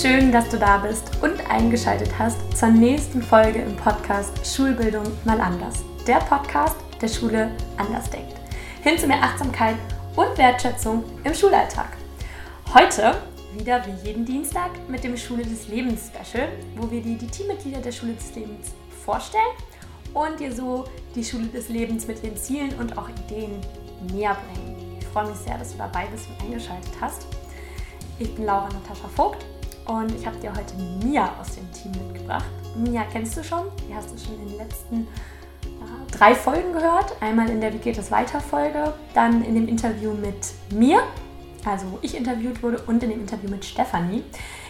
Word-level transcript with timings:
Schön, 0.00 0.32
dass 0.32 0.48
du 0.48 0.58
da 0.58 0.78
bist 0.78 1.10
und 1.20 1.50
eingeschaltet 1.50 2.18
hast 2.18 2.56
zur 2.56 2.68
nächsten 2.68 3.20
Folge 3.20 3.60
im 3.60 3.76
Podcast 3.76 4.32
Schulbildung 4.46 5.04
mal 5.26 5.38
anders. 5.38 5.84
Der 6.06 6.20
Podcast, 6.20 6.76
der 7.02 7.08
Schule 7.08 7.50
anders 7.76 8.08
denkt. 8.08 8.32
Hin 8.82 8.96
zu 8.96 9.06
mehr 9.06 9.22
Achtsamkeit 9.22 9.76
und 10.16 10.38
Wertschätzung 10.38 11.04
im 11.22 11.34
Schulalltag. 11.34 11.98
Heute 12.72 13.14
wieder 13.52 13.84
wie 13.84 14.08
jeden 14.08 14.24
Dienstag 14.24 14.70
mit 14.88 15.04
dem 15.04 15.18
Schule 15.18 15.42
des 15.42 15.68
Lebens 15.68 16.08
Special, 16.08 16.48
wo 16.76 16.90
wir 16.90 17.02
dir 17.02 17.18
die 17.18 17.26
Teammitglieder 17.26 17.80
der 17.80 17.92
Schule 17.92 18.14
des 18.14 18.34
Lebens 18.34 18.68
vorstellen 19.04 19.52
und 20.14 20.40
dir 20.40 20.50
so 20.50 20.84
die 21.14 21.24
Schule 21.24 21.48
des 21.48 21.68
Lebens 21.68 22.06
mit 22.06 22.24
ihren 22.24 22.38
Zielen 22.38 22.72
und 22.78 22.96
auch 22.96 23.10
Ideen 23.26 23.60
näher 24.10 24.34
bringen. 24.34 24.96
Ich 24.98 25.06
freue 25.08 25.28
mich 25.28 25.36
sehr, 25.40 25.58
dass 25.58 25.72
du 25.72 25.76
dabei 25.76 26.06
bist 26.06 26.26
und 26.30 26.46
eingeschaltet 26.46 26.92
hast. 27.02 27.26
Ich 28.18 28.34
bin 28.34 28.46
Laura 28.46 28.68
Natascha 28.70 29.08
Vogt 29.14 29.44
und 29.90 30.14
ich 30.14 30.24
habe 30.24 30.36
dir 30.36 30.52
heute 30.54 30.74
Mia 31.04 31.32
aus 31.40 31.56
dem 31.56 31.70
Team 31.72 31.90
mitgebracht. 32.06 32.44
Mia 32.76 33.02
kennst 33.10 33.36
du 33.36 33.42
schon, 33.42 33.64
die 33.88 33.94
hast 33.94 34.12
du 34.12 34.18
schon 34.18 34.40
in 34.40 34.48
den 34.48 34.58
letzten 34.58 35.00
äh, 35.64 36.12
drei 36.12 36.34
Folgen 36.34 36.72
gehört. 36.72 37.20
Einmal 37.20 37.50
in 37.50 37.60
der 37.60 37.74
Wie 37.74 37.78
geht 37.78 37.98
es 37.98 38.10
weiter 38.12 38.40
Folge, 38.40 38.94
dann 39.14 39.44
in 39.44 39.56
dem 39.56 39.66
Interview 39.66 40.12
mit 40.12 40.54
mir, 40.72 41.02
also 41.64 41.90
wo 41.90 41.98
ich 42.02 42.16
interviewt 42.16 42.62
wurde, 42.62 42.80
und 42.86 43.02
in 43.02 43.10
dem 43.10 43.20
Interview 43.20 43.50
mit 43.50 43.64
Stefanie. 43.64 44.22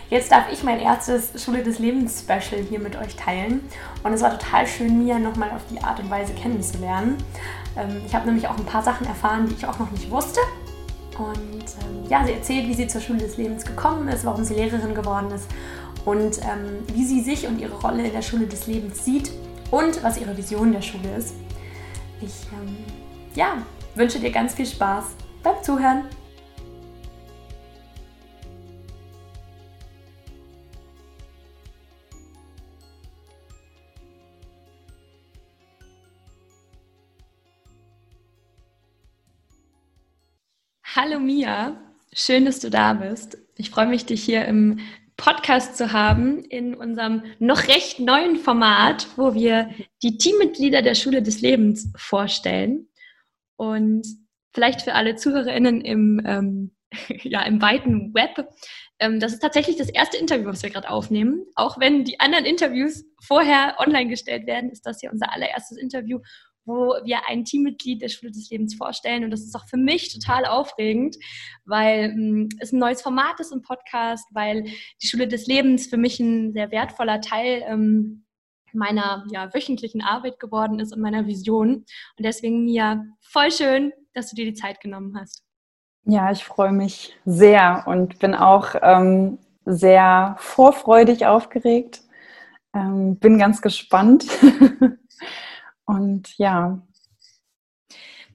Jetzt 0.09 0.33
darf 0.33 0.51
ich 0.51 0.64
mein 0.64 0.80
erstes 0.80 1.45
Schule 1.45 1.62
des 1.62 1.78
Lebens 1.78 2.20
Special 2.20 2.62
hier 2.62 2.80
mit 2.80 2.97
euch 2.97 3.14
teilen. 3.14 3.61
Und 4.02 4.14
es 4.14 4.23
war 4.23 4.37
total 4.37 4.66
schön, 4.66 5.05
Mia 5.05 5.19
nochmal 5.19 5.50
auf 5.50 5.62
die 5.70 5.84
Art 5.84 6.00
und 6.00 6.11
Weise 6.11 6.33
kennenzulernen. 6.33 7.19
Ähm, 7.77 8.00
ich 8.06 8.14
habe 8.14 8.25
nämlich 8.25 8.48
auch 8.48 8.56
ein 8.56 8.64
paar 8.64 8.83
Sachen 8.83 9.06
erfahren, 9.06 9.47
die 9.48 9.55
ich 9.55 9.66
auch 9.66 9.78
noch 9.78 9.91
nicht 9.91 10.11
wusste. 10.11 10.41
Und 11.20 11.65
ähm, 11.83 12.09
ja, 12.09 12.24
sie 12.24 12.33
erzählt, 12.33 12.66
wie 12.66 12.74
sie 12.74 12.87
zur 12.87 13.01
Schule 13.01 13.19
des 13.19 13.37
Lebens 13.37 13.65
gekommen 13.65 14.09
ist, 14.09 14.24
warum 14.24 14.42
sie 14.42 14.55
Lehrerin 14.55 14.95
geworden 14.95 15.31
ist 15.33 15.47
und 16.06 16.39
ähm, 16.39 16.84
wie 16.95 17.05
sie 17.05 17.20
sich 17.20 17.47
und 17.47 17.61
ihre 17.61 17.78
Rolle 17.78 18.06
in 18.06 18.12
der 18.12 18.22
Schule 18.22 18.47
des 18.47 18.67
Lebens 18.67 19.05
sieht 19.05 19.30
und 19.70 20.03
was 20.03 20.19
ihre 20.19 20.36
Vision 20.36 20.72
der 20.72 20.80
Schule 20.80 21.14
ist. 21.17 21.34
Ich 22.22 22.47
ähm, 22.53 22.77
ja, 23.34 23.58
wünsche 23.95 24.19
dir 24.19 24.30
ganz 24.30 24.55
viel 24.55 24.67
Spaß 24.67 25.05
beim 25.42 25.62
Zuhören. 25.62 26.05
Mia, 41.31 41.81
schön, 42.12 42.45
dass 42.45 42.59
du 42.59 42.70
da 42.70 42.92
bist. 42.92 43.39
Ich 43.55 43.70
freue 43.70 43.86
mich, 43.86 44.05
dich 44.05 44.20
hier 44.20 44.47
im 44.47 44.81
Podcast 45.17 45.77
zu 45.77 45.92
haben, 45.92 46.42
in 46.42 46.75
unserem 46.75 47.23
noch 47.39 47.69
recht 47.69 48.00
neuen 48.00 48.34
Format, 48.34 49.06
wo 49.14 49.33
wir 49.33 49.70
die 50.03 50.19
Teammitglieder 50.19 50.83
der 50.83 50.97
Schule 50.97 51.23
des 51.23 51.41
Lebens 51.41 51.92
vorstellen. 51.95 52.89
Und 53.55 54.05
vielleicht 54.53 54.83
für 54.83 54.95
alle 54.95 55.14
ZuhörerInnen 55.14 55.83
im, 55.83 56.20
ähm, 56.27 56.73
ja, 57.23 57.42
im 57.42 57.62
weiten 57.62 58.12
Web, 58.12 58.48
ähm, 58.98 59.20
das 59.20 59.33
ist 59.33 59.41
tatsächlich 59.41 59.77
das 59.77 59.89
erste 59.89 60.17
Interview, 60.17 60.47
was 60.47 60.64
wir 60.64 60.70
gerade 60.70 60.91
aufnehmen. 60.91 61.47
Auch 61.55 61.78
wenn 61.78 62.03
die 62.03 62.19
anderen 62.19 62.45
Interviews 62.45 63.05
vorher 63.23 63.77
online 63.78 64.08
gestellt 64.08 64.48
werden, 64.48 64.70
ist 64.70 64.84
das 64.84 64.98
hier 64.98 65.12
unser 65.12 65.33
allererstes 65.33 65.78
Interview 65.78 66.19
wo 66.71 67.05
wir 67.05 67.29
ein 67.29 67.45
Teammitglied 67.45 68.01
der 68.01 68.09
Schule 68.09 68.31
des 68.31 68.49
Lebens 68.51 68.75
vorstellen. 68.75 69.25
Und 69.25 69.31
das 69.31 69.41
ist 69.41 69.55
auch 69.57 69.67
für 69.67 69.77
mich 69.77 70.13
total 70.13 70.47
aufregend, 70.47 71.17
weil 71.65 72.11
ähm, 72.11 72.49
es 72.61 72.73
ein 72.73 72.79
neues 72.79 73.03
Format 73.03 73.41
ist 73.41 73.53
im 73.53 73.63
Podcast, 73.63 74.27
weil 74.33 74.65
die 75.03 75.07
Schule 75.07 75.27
des 75.27 75.47
Lebens 75.47 75.89
für 75.89 75.97
mich 75.97 76.21
ein 76.21 76.53
sehr 76.53 76.71
wertvoller 76.71 77.21
Teil 77.21 77.65
ähm, 77.67 78.25
meiner 78.73 79.27
ja, 79.33 79.53
wöchentlichen 79.53 80.01
Arbeit 80.01 80.39
geworden 80.39 80.79
ist 80.79 80.95
und 80.95 81.03
meiner 81.03 81.27
Vision. 81.27 81.75
Und 81.75 81.86
deswegen, 82.25 82.64
Mia, 82.64 83.05
voll 83.20 83.51
schön, 83.51 83.92
dass 84.14 84.30
du 84.30 84.36
dir 84.36 84.45
die 84.45 84.55
Zeit 84.55 84.80
genommen 84.80 85.17
hast. 85.19 85.42
Ja, 86.05 86.30
ich 86.30 86.45
freue 86.45 86.73
mich 86.73 87.17
sehr 87.25 87.85
und 87.86 88.20
bin 88.20 88.35
auch 88.35 88.75
ähm, 88.80 89.39
sehr 89.64 90.36
vorfreudig 90.39 91.27
aufgeregt. 91.27 92.03
Ähm, 92.75 93.17
bin 93.17 93.39
ganz 93.39 93.61
gespannt. 93.61 94.27
Und 95.90 96.39
ja. 96.39 96.80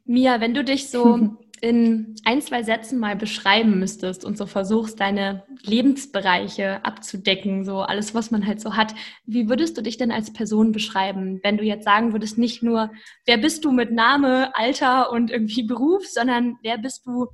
Mia, 0.03 0.41
wenn 0.41 0.53
du 0.53 0.63
dich 0.63 0.89
so 0.89 1.37
in 1.61 2.15
ein, 2.25 2.41
zwei 2.41 2.63
Sätzen 2.63 2.99
mal 2.99 3.15
beschreiben 3.15 3.79
müsstest 3.79 4.25
und 4.25 4.37
so 4.37 4.45
versuchst, 4.45 4.99
deine 4.99 5.43
Lebensbereiche 5.61 6.83
abzudecken, 6.83 7.63
so 7.63 7.79
alles, 7.79 8.13
was 8.13 8.29
man 8.29 8.45
halt 8.45 8.59
so 8.59 8.75
hat, 8.75 8.93
wie 9.25 9.47
würdest 9.47 9.77
du 9.77 9.81
dich 9.81 9.95
denn 9.97 10.11
als 10.11 10.33
Person 10.33 10.73
beschreiben, 10.73 11.39
wenn 11.43 11.57
du 11.57 11.63
jetzt 11.63 11.85
sagen 11.85 12.11
würdest, 12.11 12.37
nicht 12.37 12.61
nur, 12.61 12.91
wer 13.25 13.37
bist 13.37 13.63
du 13.63 13.71
mit 13.71 13.91
Name, 13.91 14.53
Alter 14.55 15.11
und 15.11 15.31
irgendwie 15.31 15.63
Beruf, 15.63 16.05
sondern 16.05 16.57
wer 16.61 16.77
bist 16.77 17.05
du 17.05 17.27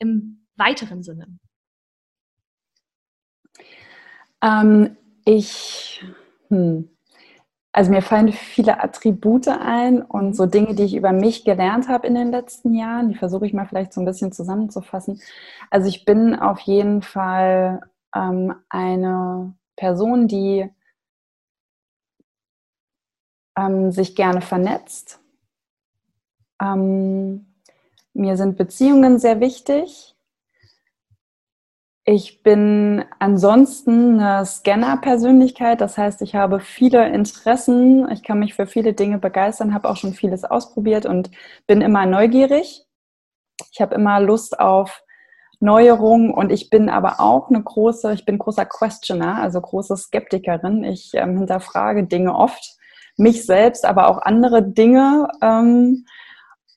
im 0.00 0.46
weiteren 0.56 1.04
Sinne? 1.04 1.38
Ähm, 4.42 4.96
ich, 5.24 6.04
hm, 6.48 6.90
also 7.72 7.90
mir 7.92 8.02
fallen 8.02 8.32
viele 8.32 8.82
Attribute 8.82 9.48
ein 9.48 10.02
und 10.02 10.34
so 10.34 10.46
Dinge, 10.46 10.74
die 10.74 10.82
ich 10.84 10.96
über 10.96 11.12
mich 11.12 11.44
gelernt 11.44 11.88
habe 11.88 12.06
in 12.06 12.14
den 12.14 12.32
letzten 12.32 12.74
Jahren, 12.74 13.08
die 13.10 13.14
versuche 13.14 13.46
ich 13.46 13.52
mal 13.52 13.66
vielleicht 13.66 13.92
so 13.92 14.00
ein 14.00 14.06
bisschen 14.06 14.32
zusammenzufassen. 14.32 15.20
Also 15.70 15.88
ich 15.88 16.04
bin 16.04 16.34
auf 16.34 16.58
jeden 16.60 17.02
Fall 17.02 17.80
ähm, 18.14 18.54
eine 18.68 19.54
Person, 19.76 20.26
die 20.26 20.68
ähm, 23.56 23.92
sich 23.92 24.16
gerne 24.16 24.40
vernetzt. 24.40 25.20
Ähm, 26.60 27.46
mir 28.14 28.36
sind 28.36 28.56
Beziehungen 28.56 29.18
sehr 29.20 29.38
wichtig. 29.38 30.16
Ich 32.12 32.42
bin 32.42 33.04
ansonsten 33.20 34.18
eine 34.18 34.44
Scanner-Persönlichkeit, 34.44 35.80
das 35.80 35.96
heißt, 35.96 36.22
ich 36.22 36.34
habe 36.34 36.58
viele 36.58 37.08
Interessen, 37.08 38.10
ich 38.10 38.24
kann 38.24 38.40
mich 38.40 38.54
für 38.54 38.66
viele 38.66 38.94
Dinge 38.94 39.18
begeistern, 39.18 39.72
habe 39.72 39.88
auch 39.88 39.96
schon 39.96 40.12
vieles 40.12 40.42
ausprobiert 40.42 41.06
und 41.06 41.30
bin 41.68 41.82
immer 41.82 42.06
neugierig. 42.06 42.84
Ich 43.70 43.80
habe 43.80 43.94
immer 43.94 44.18
Lust 44.18 44.58
auf 44.58 45.04
Neuerungen 45.60 46.34
und 46.34 46.50
ich 46.50 46.68
bin 46.68 46.88
aber 46.88 47.20
auch 47.20 47.48
eine 47.48 47.62
große, 47.62 48.12
ich 48.12 48.24
bin 48.24 48.38
großer 48.38 48.66
Questioner, 48.66 49.40
also 49.40 49.60
große 49.60 49.96
Skeptikerin. 49.96 50.82
Ich 50.82 51.12
ähm, 51.14 51.38
hinterfrage 51.38 52.08
Dinge 52.08 52.34
oft, 52.34 52.76
mich 53.18 53.46
selbst, 53.46 53.84
aber 53.84 54.08
auch 54.08 54.18
andere 54.18 54.64
Dinge 54.64 55.28
ähm, 55.42 56.06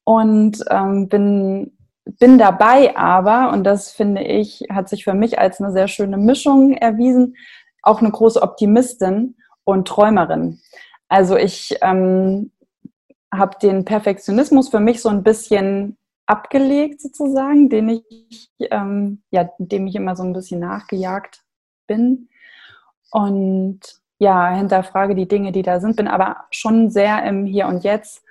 und 0.04 0.64
ähm, 0.70 1.10
bin 1.10 1.76
bin 2.06 2.38
dabei 2.38 2.96
aber, 2.98 3.52
und 3.52 3.64
das 3.64 3.92
finde 3.92 4.24
ich, 4.24 4.64
hat 4.70 4.90
sich 4.90 5.04
für 5.04 5.14
mich 5.14 5.40
als 5.40 5.62
eine 5.62 5.72
sehr 5.72 5.88
schöne 5.88 6.18
Mischung 6.18 6.74
erwiesen, 6.74 7.36
auch 7.82 8.02
eine 8.02 8.12
große 8.12 8.42
Optimistin 8.42 9.36
und 9.64 9.88
Träumerin. 9.88 10.60
Also 11.08 11.38
ich 11.38 11.78
ähm, 11.82 12.52
habe 13.32 13.58
den 13.62 13.86
Perfektionismus 13.86 14.70
für 14.70 14.80
mich 14.80 15.02
so 15.02 15.10
ein 15.10 15.24
bisschen 15.24 15.98
abgelegt 16.26 17.02
sozusagen, 17.02 17.70
den 17.70 17.90
ich, 17.90 18.52
ähm, 18.72 19.22
ja, 19.32 19.50
dem 19.58 19.88
ich 19.88 19.96
immer 19.96 20.16
so 20.16 20.24
ein 20.24 20.34
bisschen 20.34 20.60
nachgejagt 20.60 21.44
bin. 21.88 22.30
Und 23.12 23.80
ja, 24.20 24.50
hinterfrage 24.52 25.16
die 25.16 25.28
Dinge, 25.28 25.52
die 25.52 25.62
da 25.62 25.80
sind, 25.80 25.98
bin 25.98 26.08
aber 26.08 26.46
schon 26.52 26.90
sehr 26.90 27.24
im 27.26 27.46
Hier 27.46 27.68
und 27.68 27.84
Jetzt 27.84 28.24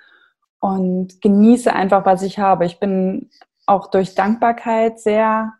und 0.59 1.21
genieße 1.21 1.71
einfach, 1.71 2.05
was 2.05 2.23
ich 2.23 2.39
habe. 2.39 2.65
Ich 2.65 2.79
bin 2.79 3.29
auch 3.65 3.89
durch 3.89 4.15
Dankbarkeit 4.15 4.99
sehr 4.99 5.53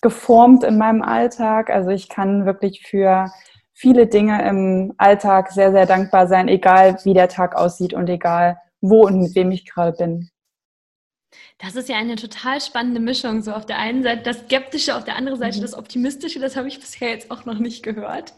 geformt 0.00 0.64
in 0.64 0.78
meinem 0.78 1.02
Alltag. 1.02 1.70
Also 1.70 1.90
ich 1.90 2.08
kann 2.08 2.46
wirklich 2.46 2.82
für 2.82 3.30
viele 3.72 4.06
Dinge 4.06 4.46
im 4.48 4.94
Alltag 4.98 5.52
sehr, 5.52 5.72
sehr 5.72 5.86
dankbar 5.86 6.26
sein, 6.26 6.48
egal 6.48 6.98
wie 7.04 7.14
der 7.14 7.28
Tag 7.28 7.54
aussieht 7.54 7.94
und 7.94 8.08
egal 8.08 8.58
wo 8.80 9.06
und 9.06 9.20
mit 9.20 9.34
wem 9.34 9.50
ich 9.50 9.64
gerade 9.64 9.96
bin. 9.96 10.30
Das 11.58 11.76
ist 11.76 11.88
ja 11.88 11.96
eine 11.96 12.16
total 12.16 12.60
spannende 12.60 13.00
Mischung. 13.00 13.42
So 13.42 13.52
auf 13.52 13.64
der 13.64 13.78
einen 13.78 14.02
Seite 14.02 14.22
das 14.22 14.40
Skeptische, 14.40 14.96
auf 14.96 15.04
der 15.04 15.16
anderen 15.16 15.38
Seite 15.38 15.58
mhm. 15.58 15.62
das 15.62 15.74
Optimistische. 15.74 16.40
Das 16.40 16.56
habe 16.56 16.68
ich 16.68 16.80
bisher 16.80 17.10
jetzt 17.10 17.30
auch 17.30 17.44
noch 17.44 17.58
nicht 17.58 17.82
gehört. 17.82 18.34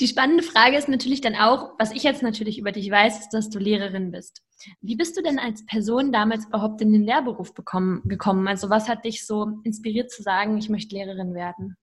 Die 0.00 0.06
spannende 0.06 0.42
Frage 0.42 0.76
ist 0.76 0.88
natürlich 0.88 1.20
dann 1.20 1.34
auch, 1.34 1.72
was 1.78 1.92
ich 1.92 2.02
jetzt 2.04 2.22
natürlich 2.22 2.58
über 2.58 2.72
dich 2.72 2.90
weiß, 2.90 3.20
ist, 3.20 3.30
dass 3.30 3.50
du 3.50 3.58
Lehrerin 3.58 4.12
bist. 4.12 4.42
Wie 4.80 4.96
bist 4.96 5.16
du 5.16 5.22
denn 5.22 5.38
als 5.38 5.66
Person 5.66 6.12
damals 6.12 6.46
überhaupt 6.46 6.80
in 6.80 6.92
den 6.92 7.02
Lehrberuf 7.02 7.54
bekommen, 7.54 8.02
gekommen? 8.04 8.46
Also 8.48 8.70
was 8.70 8.88
hat 8.88 9.04
dich 9.04 9.26
so 9.26 9.60
inspiriert 9.64 10.10
zu 10.10 10.22
sagen, 10.22 10.56
ich 10.56 10.68
möchte 10.68 10.94
Lehrerin 10.94 11.34
werden? 11.34 11.76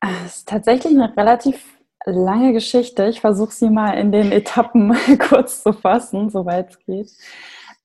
Es 0.00 0.38
ist 0.38 0.48
tatsächlich 0.48 0.94
eine 0.94 1.16
relativ 1.16 1.78
lange 2.04 2.52
Geschichte. 2.52 3.06
Ich 3.06 3.20
versuche 3.20 3.52
sie 3.52 3.70
mal 3.70 3.92
in 3.92 4.10
den 4.10 4.32
Etappen 4.32 4.96
kurz 5.28 5.62
zu 5.62 5.72
fassen, 5.72 6.28
soweit 6.30 6.70
es 6.70 6.78
geht. 6.84 7.10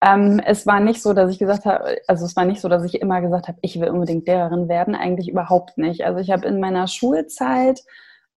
Ähm, 0.01 0.39
es 0.45 0.67
war 0.67 0.79
nicht 0.79 1.01
so, 1.01 1.13
dass 1.13 1.31
ich 1.31 1.39
gesagt 1.39 1.65
habe, 1.65 1.97
also 2.07 2.25
es 2.25 2.35
war 2.35 2.45
nicht 2.45 2.61
so, 2.61 2.69
dass 2.69 2.83
ich 2.83 3.01
immer 3.01 3.21
gesagt 3.21 3.47
habe, 3.47 3.57
ich 3.61 3.79
will 3.79 3.89
unbedingt 3.89 4.27
Lehrerin 4.27 4.69
werden. 4.69 4.95
Eigentlich 4.95 5.29
überhaupt 5.29 5.77
nicht. 5.77 6.05
Also 6.05 6.19
ich 6.19 6.29
habe 6.29 6.47
in 6.47 6.59
meiner 6.59 6.87
Schulzeit 6.87 7.81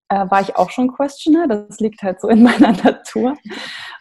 äh, 0.08 0.31
war 0.31 0.40
ich 0.40 0.56
auch 0.56 0.70
schon 0.70 0.93
Questioner. 0.93 1.49
Das 1.49 1.81
liegt 1.81 2.02
halt 2.02 2.20
so 2.20 2.28
in 2.28 2.43
meiner 2.44 2.72
Natur 2.72 3.37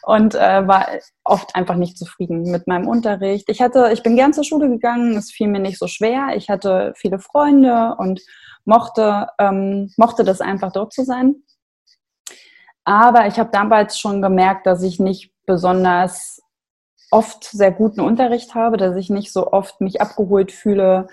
und 0.03 0.35
äh, 0.35 0.67
war 0.67 0.87
oft 1.23 1.55
einfach 1.55 1.75
nicht 1.75 1.97
zufrieden 1.97 2.43
mit 2.51 2.67
meinem 2.67 2.87
Unterricht. 2.87 3.49
Ich 3.49 3.61
hatte, 3.61 3.89
ich 3.91 4.03
bin 4.03 4.15
gern 4.15 4.33
zur 4.33 4.43
Schule 4.43 4.69
gegangen. 4.69 5.17
Es 5.17 5.31
fiel 5.31 5.47
mir 5.47 5.59
nicht 5.59 5.79
so 5.79 5.87
schwer. 5.87 6.29
Ich 6.35 6.49
hatte 6.49 6.93
viele 6.95 7.19
Freunde 7.19 7.95
und 7.97 8.21
mochte 8.65 9.27
ähm, 9.39 9.91
mochte 9.97 10.23
das 10.23 10.41
einfach 10.41 10.71
dort 10.71 10.93
zu 10.93 11.03
sein. 11.03 11.35
Aber 12.85 13.27
ich 13.27 13.39
habe 13.39 13.49
damals 13.51 13.99
schon 13.99 14.21
gemerkt, 14.21 14.65
dass 14.65 14.83
ich 14.83 14.99
nicht 14.99 15.33
besonders 15.45 16.41
oft 17.11 17.43
sehr 17.43 17.71
guten 17.71 18.01
Unterricht 18.01 18.55
habe, 18.55 18.77
dass 18.77 18.95
ich 18.95 19.09
nicht 19.09 19.31
so 19.31 19.51
oft 19.51 19.81
mich 19.81 20.01
abgeholt 20.01 20.51
fühle, 20.51 21.07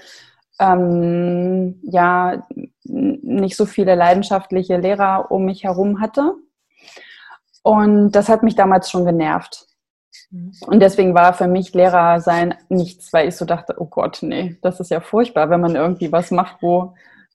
ähm, 0.60 1.80
ja, 1.82 2.46
nicht 2.84 3.56
so 3.56 3.66
viele 3.66 3.94
leidenschaftliche 3.94 4.76
Lehrer 4.76 5.30
um 5.30 5.44
mich 5.44 5.64
herum 5.64 6.00
hatte. 6.00 6.34
Und 7.62 8.12
das 8.12 8.28
hat 8.28 8.42
mich 8.42 8.54
damals 8.54 8.90
schon 8.90 9.04
genervt. 9.04 9.66
Mhm. 10.30 10.52
Und 10.66 10.80
deswegen 10.80 11.14
war 11.14 11.32
für 11.32 11.48
mich 11.48 11.72
Lehrer 11.74 12.20
sein 12.20 12.54
nichts, 12.68 13.12
weil 13.12 13.28
ich 13.28 13.36
so 13.36 13.44
dachte, 13.44 13.76
oh 13.78 13.86
Gott, 13.86 14.18
nee, 14.22 14.58
das 14.62 14.80
ist 14.80 14.90
ja 14.90 15.00
furchtbar, 15.00 15.50
wenn 15.50 15.60
man 15.60 15.76
irgendwie 15.76 16.12
was 16.12 16.30
macht, 16.30 16.62
wo, 16.62 16.94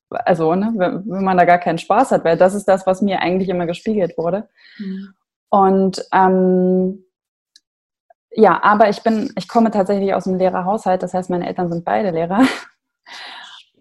also, 0.10 0.56
ne, 0.56 0.72
wenn, 0.76 1.04
wenn 1.10 1.24
man 1.24 1.38
da 1.38 1.46
gar 1.46 1.58
keinen 1.58 1.78
Spaß 1.78 2.12
hat, 2.12 2.26
weil 2.26 2.38
das 2.38 2.54
ist 2.54 2.68
das, 2.68 2.86
was 2.86 3.02
mir 3.02 3.22
eigentlich 3.22 3.50
immer 3.50 3.66
gespiegelt 3.66 4.18
wurde. 4.18 4.48
Mhm. 4.78 5.14
Und 5.50 6.06
ähm, 6.14 7.04
ja, 8.32 8.62
aber 8.64 8.90
ich 8.90 9.02
bin, 9.04 9.32
ich 9.36 9.48
komme 9.48 9.72
tatsächlich 9.72 10.14
aus 10.14 10.28
einem 10.28 10.38
Lehrerhaushalt, 10.38 11.04
das 11.04 11.14
heißt, 11.14 11.30
meine 11.30 11.48
Eltern 11.48 11.72
sind 11.72 11.86
beide 11.86 12.12
Lehrer. 12.12 12.42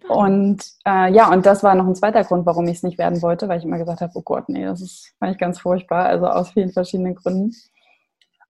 Und 0.08 0.64
äh, 0.86 1.12
ja, 1.12 1.30
und 1.30 1.44
das 1.44 1.62
war 1.62 1.74
noch 1.74 1.86
ein 1.86 1.94
zweiter 1.94 2.24
Grund, 2.24 2.46
warum 2.46 2.66
ich 2.66 2.78
es 2.78 2.82
nicht 2.82 2.96
werden 2.96 3.20
wollte, 3.20 3.46
weil 3.46 3.58
ich 3.58 3.64
immer 3.64 3.78
gesagt 3.78 4.00
habe, 4.00 4.12
oh 4.14 4.22
Gott, 4.22 4.48
nee, 4.48 4.64
das 4.64 4.80
ist 4.80 5.12
eigentlich 5.20 5.38
ganz 5.38 5.60
furchtbar, 5.60 6.06
also 6.06 6.26
aus 6.26 6.50
vielen 6.50 6.72
verschiedenen 6.72 7.14
Gründen. 7.14 7.54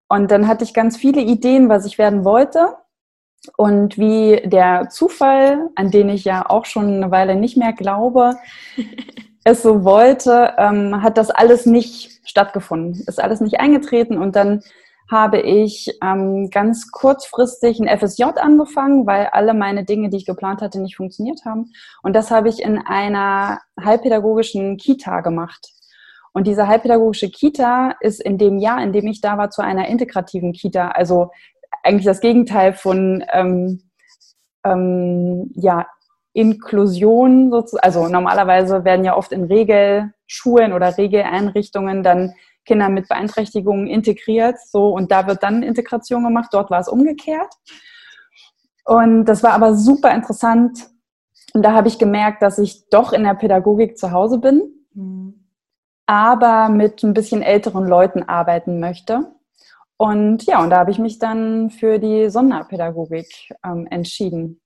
Und 0.08 0.30
dann 0.30 0.46
hatte 0.46 0.64
ich 0.64 0.72
ganz 0.72 0.96
viele 0.96 1.20
Ideen, 1.20 1.68
was 1.68 1.84
ich 1.84 1.98
werden 1.98 2.24
wollte. 2.24 2.76
Und 3.56 3.98
wie 3.98 4.42
der 4.44 4.88
Zufall, 4.88 5.68
an 5.74 5.90
den 5.90 6.08
ich 6.08 6.24
ja 6.24 6.48
auch 6.48 6.64
schon 6.64 6.86
eine 6.86 7.10
Weile 7.10 7.36
nicht 7.36 7.56
mehr 7.56 7.72
glaube, 7.72 8.36
es 9.44 9.62
so 9.62 9.84
wollte, 9.84 10.54
ähm, 10.58 11.02
hat 11.02 11.18
das 11.18 11.30
alles 11.30 11.66
nicht 11.66 12.20
stattgefunden, 12.28 13.02
ist 13.06 13.20
alles 13.20 13.40
nicht 13.40 13.60
eingetreten. 13.60 14.16
Und 14.18 14.36
dann 14.36 14.62
habe 15.10 15.40
ich 15.40 15.96
ähm, 16.02 16.50
ganz 16.50 16.90
kurzfristig 16.90 17.80
ein 17.80 17.98
FSJ 17.98 18.24
angefangen, 18.36 19.06
weil 19.06 19.26
alle 19.26 19.54
meine 19.54 19.84
Dinge, 19.84 20.10
die 20.10 20.18
ich 20.18 20.26
geplant 20.26 20.60
hatte, 20.60 20.80
nicht 20.80 20.96
funktioniert 20.96 21.44
haben. 21.46 21.72
Und 22.02 22.14
das 22.14 22.30
habe 22.30 22.48
ich 22.48 22.62
in 22.62 22.78
einer 22.78 23.60
heilpädagogischen 23.82 24.76
Kita 24.76 25.20
gemacht. 25.22 25.72
Und 26.32 26.46
diese 26.46 26.68
heilpädagogische 26.68 27.30
Kita 27.30 27.96
ist 28.00 28.20
in 28.20 28.38
dem 28.38 28.58
Jahr, 28.58 28.82
in 28.82 28.92
dem 28.92 29.06
ich 29.06 29.20
da 29.20 29.38
war, 29.38 29.50
zu 29.50 29.62
einer 29.62 29.88
integrativen 29.88 30.52
Kita. 30.52 30.88
Also 30.88 31.30
eigentlich 31.82 32.04
das 32.04 32.20
Gegenteil 32.20 32.74
von 32.74 33.24
ähm, 33.32 33.80
ähm, 34.64 35.50
ja, 35.54 35.86
Inklusion 36.34 37.50
sozusagen. 37.50 37.82
Also 37.82 38.08
normalerweise 38.08 38.84
werden 38.84 39.04
ja 39.04 39.16
oft 39.16 39.32
in 39.32 39.44
Regelschulen 39.44 40.72
oder 40.74 40.96
Regeleinrichtungen 40.98 42.02
dann 42.02 42.34
Kinder 42.64 42.88
mit 42.88 43.08
Beeinträchtigungen 43.08 43.86
integriert. 43.86 44.56
So, 44.66 44.88
und 44.88 45.10
da 45.10 45.26
wird 45.26 45.42
dann 45.42 45.62
Integration 45.62 46.24
gemacht. 46.24 46.50
Dort 46.52 46.70
war 46.70 46.80
es 46.80 46.88
umgekehrt. 46.88 47.52
Und 48.84 49.26
das 49.26 49.42
war 49.42 49.52
aber 49.52 49.74
super 49.74 50.14
interessant. 50.14 50.88
Und 51.52 51.62
da 51.62 51.72
habe 51.72 51.88
ich 51.88 51.98
gemerkt, 51.98 52.42
dass 52.42 52.58
ich 52.58 52.88
doch 52.88 53.12
in 53.12 53.24
der 53.24 53.34
Pädagogik 53.34 53.98
zu 53.98 54.12
Hause 54.12 54.38
bin, 54.38 54.62
mhm. 54.94 55.46
aber 56.06 56.68
mit 56.68 57.02
ein 57.02 57.14
bisschen 57.14 57.42
älteren 57.42 57.86
Leuten 57.86 58.22
arbeiten 58.22 58.80
möchte. 58.80 59.32
Und 59.96 60.44
ja, 60.44 60.62
und 60.62 60.70
da 60.70 60.78
habe 60.78 60.90
ich 60.90 60.98
mich 60.98 61.18
dann 61.18 61.70
für 61.70 61.98
die 61.98 62.30
Sonderpädagogik 62.30 63.52
ähm, 63.64 63.86
entschieden. 63.90 64.60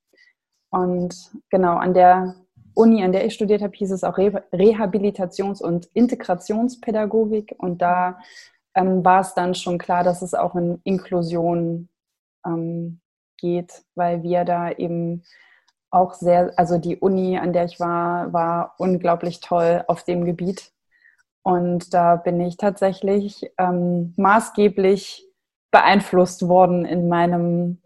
Und 0.71 1.15
genau 1.51 1.77
an 1.77 1.95
der 1.95 2.35
Uni, 2.75 3.05
an 3.05 3.13
der 3.13 3.27
ich 3.27 3.35
studiert 3.35 3.63
habe, 3.63 3.77
hieß 3.77 3.91
es 3.91 4.05
auch 4.05 4.19
Re 4.19 4.43
Rehabilitations- 4.53 5.63
und 5.63 5.87
Integrationspädagogik. 5.95 7.55
Und 7.59 7.83
da 7.83 8.19
ähm, 8.75 9.05
war 9.05 9.21
es 9.21 9.35
dann 9.35 9.55
schon 9.55 9.79
klar, 9.79 10.05
dass 10.05 10.23
es 10.23 10.35
auch 10.35 10.55
in 10.55 10.81
Inklusion 10.85 11.89
ähm, 12.47 13.01
geht, 13.37 13.83
weil 13.95 14.23
wir 14.23 14.45
da 14.45 14.71
eben 14.71 15.25
auch 15.91 16.15
sehr, 16.15 16.53
also 16.57 16.79
die 16.79 16.97
Uni, 16.97 17.37
an 17.39 17.53
der 17.53 17.67
ich 17.67 17.79
war, 17.79 18.33
war 18.33 18.75
unglaublich 18.79 19.41
toll 19.41 19.85
auf 19.89 20.05
dem 20.05 20.25
Gebiet. 20.25 20.73
Und 21.43 21.93
da 21.93 22.17
bin 22.17 22.41
ich 22.41 22.57
tatsächlich 22.57 23.53
ähm, 23.59 24.15
maßgeblich 24.17 25.27
beeinflusst 25.71 26.49
worden 26.49 26.85
in 26.87 27.09
meinem 27.09 27.83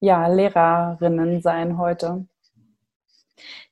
ja, 0.00 0.28
Lehrerinnen-Sein 0.28 1.78
heute. 1.78 2.27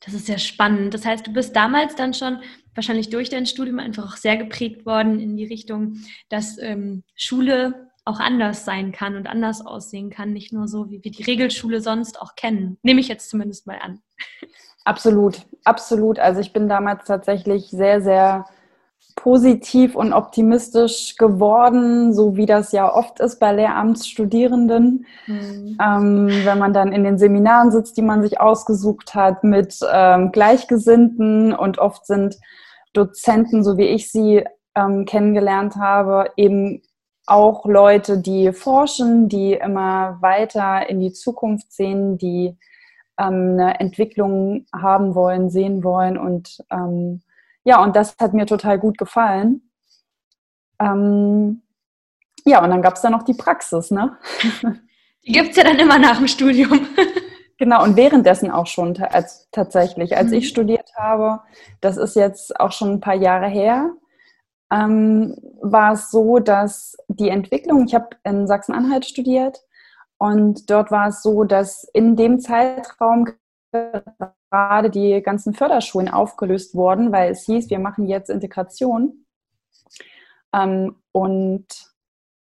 Das 0.04 0.14
ist 0.14 0.26
sehr 0.26 0.38
spannend. 0.38 0.94
Das 0.94 1.04
heißt, 1.04 1.26
du 1.26 1.32
bist 1.32 1.54
damals 1.56 1.94
dann 1.94 2.14
schon 2.14 2.40
wahrscheinlich 2.74 3.10
durch 3.10 3.28
dein 3.28 3.46
Studium 3.46 3.78
einfach 3.78 4.04
auch 4.04 4.16
sehr 4.16 4.36
geprägt 4.36 4.86
worden 4.86 5.18
in 5.18 5.36
die 5.36 5.46
Richtung, 5.46 5.98
dass 6.28 6.58
ähm, 6.58 7.04
Schule 7.14 7.90
auch 8.04 8.20
anders 8.20 8.64
sein 8.64 8.92
kann 8.92 9.16
und 9.16 9.26
anders 9.26 9.66
aussehen 9.66 10.10
kann, 10.10 10.32
nicht 10.32 10.52
nur 10.52 10.68
so, 10.68 10.90
wie 10.90 11.02
wir 11.02 11.10
die 11.10 11.24
Regelschule 11.24 11.80
sonst 11.80 12.20
auch 12.22 12.36
kennen. 12.36 12.78
Nehme 12.82 13.00
ich 13.00 13.08
jetzt 13.08 13.28
zumindest 13.28 13.66
mal 13.66 13.78
an. 13.80 14.00
Absolut, 14.84 15.42
absolut. 15.64 16.20
Also 16.20 16.40
ich 16.40 16.52
bin 16.52 16.68
damals 16.68 17.06
tatsächlich 17.06 17.70
sehr, 17.70 18.00
sehr 18.00 18.46
positiv 19.16 19.96
und 19.96 20.12
optimistisch 20.12 21.16
geworden, 21.16 22.12
so 22.14 22.36
wie 22.36 22.46
das 22.46 22.70
ja 22.70 22.94
oft 22.94 23.18
ist 23.18 23.40
bei 23.40 23.52
Lehramtsstudierenden. 23.52 25.06
Mhm. 25.26 25.78
Ähm, 25.82 26.28
wenn 26.44 26.58
man 26.58 26.72
dann 26.72 26.92
in 26.92 27.02
den 27.02 27.18
Seminaren 27.18 27.72
sitzt, 27.72 27.96
die 27.96 28.02
man 28.02 28.22
sich 28.22 28.40
ausgesucht 28.40 29.14
hat, 29.14 29.42
mit 29.42 29.80
ähm, 29.90 30.30
Gleichgesinnten 30.30 31.54
und 31.54 31.78
oft 31.78 32.06
sind 32.06 32.36
Dozenten, 32.92 33.64
so 33.64 33.76
wie 33.78 33.86
ich 33.86 34.12
sie 34.12 34.44
ähm, 34.76 35.06
kennengelernt 35.06 35.76
habe, 35.76 36.30
eben 36.36 36.82
auch 37.26 37.66
Leute, 37.66 38.18
die 38.18 38.52
forschen, 38.52 39.28
die 39.28 39.54
immer 39.54 40.18
weiter 40.20 40.88
in 40.88 41.00
die 41.00 41.12
Zukunft 41.12 41.72
sehen, 41.72 42.18
die 42.18 42.56
ähm, 43.18 43.56
eine 43.58 43.80
Entwicklung 43.80 44.66
haben 44.72 45.14
wollen, 45.14 45.50
sehen 45.50 45.82
wollen 45.82 46.18
und 46.18 46.62
ähm, 46.70 47.22
ja, 47.66 47.82
und 47.82 47.96
das 47.96 48.14
hat 48.20 48.32
mir 48.32 48.46
total 48.46 48.78
gut 48.78 48.96
gefallen. 48.96 49.72
Ähm, 50.80 51.62
ja, 52.44 52.62
und 52.62 52.70
dann 52.70 52.80
gab 52.80 52.94
es 52.94 53.02
da 53.02 53.10
noch 53.10 53.24
die 53.24 53.34
Praxis, 53.34 53.90
ne? 53.90 54.16
Die 55.26 55.32
gibt 55.32 55.50
es 55.50 55.56
ja 55.56 55.64
dann 55.64 55.80
immer 55.80 55.98
nach 55.98 56.18
dem 56.18 56.28
Studium. 56.28 56.86
Genau, 57.58 57.82
und 57.82 57.96
währenddessen 57.96 58.50
auch 58.50 58.66
schon 58.66 58.94
als, 58.98 59.48
tatsächlich. 59.50 60.14
Als 60.14 60.28
mhm. 60.28 60.34
ich 60.34 60.48
studiert 60.48 60.90
habe, 60.94 61.40
das 61.80 61.96
ist 61.96 62.14
jetzt 62.14 62.60
auch 62.60 62.70
schon 62.70 62.90
ein 62.90 63.00
paar 63.00 63.14
Jahre 63.14 63.48
her, 63.48 63.92
ähm, 64.70 65.34
war 65.62 65.94
es 65.94 66.10
so, 66.10 66.38
dass 66.38 66.98
die 67.08 67.30
Entwicklung, 67.30 67.86
ich 67.86 67.94
habe 67.94 68.10
in 68.24 68.46
Sachsen-Anhalt 68.46 69.06
studiert 69.06 69.64
und 70.18 70.68
dort 70.68 70.90
war 70.90 71.08
es 71.08 71.22
so, 71.22 71.44
dass 71.44 71.84
in 71.94 72.14
dem 72.14 72.40
Zeitraum 72.40 73.26
gerade 74.50 74.90
die 74.90 75.22
ganzen 75.22 75.54
Förderschulen 75.54 76.08
aufgelöst 76.08 76.74
worden, 76.74 77.12
weil 77.12 77.30
es 77.30 77.44
hieß, 77.44 77.70
wir 77.70 77.78
machen 77.78 78.06
jetzt 78.06 78.30
Integration. 78.30 79.24
Ähm, 80.54 80.96
und 81.12 81.66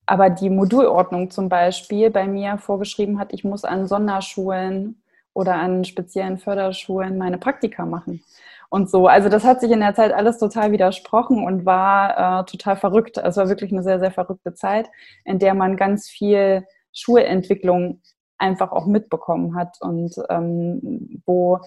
aber 0.06 0.30
die 0.30 0.50
Modulordnung 0.50 1.32
zum 1.32 1.50
Beispiel 1.50 2.10
bei 2.10 2.28
mir 2.28 2.58
vorgeschrieben 2.58 3.20
hat, 3.20 3.34
ich 3.34 3.44
muss 3.44 3.63
an 3.63 3.88
Sonderschulen 3.88 5.02
oder 5.34 5.56
an 5.56 5.86
speziellen 5.86 6.38
Förderschulen 6.38 7.18
meine 7.18 7.38
Praktika 7.38 7.86
machen. 7.86 8.22
Und 8.70 8.90
so, 8.90 9.08
also 9.08 9.30
das 9.30 9.44
hat 9.44 9.62
sich 9.62 9.72
in 9.72 9.82
der 9.82 9.94
Zeit 9.94 10.12
alles 10.12 10.40
total 10.40 10.72
widersprochen 10.72 11.46
und 11.46 11.66
war 11.66 12.42
äh, 12.42 12.46
total 12.46 12.75
verrückt. 12.75 13.18
Es 13.18 13.38
war 13.38 13.48
wirklich 13.48 13.72
eine 13.72 13.84
sehr, 13.84 14.00
sehr 14.00 14.12
verrückte 14.12 14.56
Zeit, 14.56 14.90
in 15.25 15.38
der 15.40 15.54
man 15.54 15.78
ganz 15.78 16.10
viel 16.10 16.66
Schulentwicklung 16.92 18.02
einfach 18.44 18.72
auch 18.72 18.86
mitbekommen 18.86 19.56
hat 19.56 19.78
und 19.82 20.14
ähm, 20.30 21.22
wo 21.26 21.60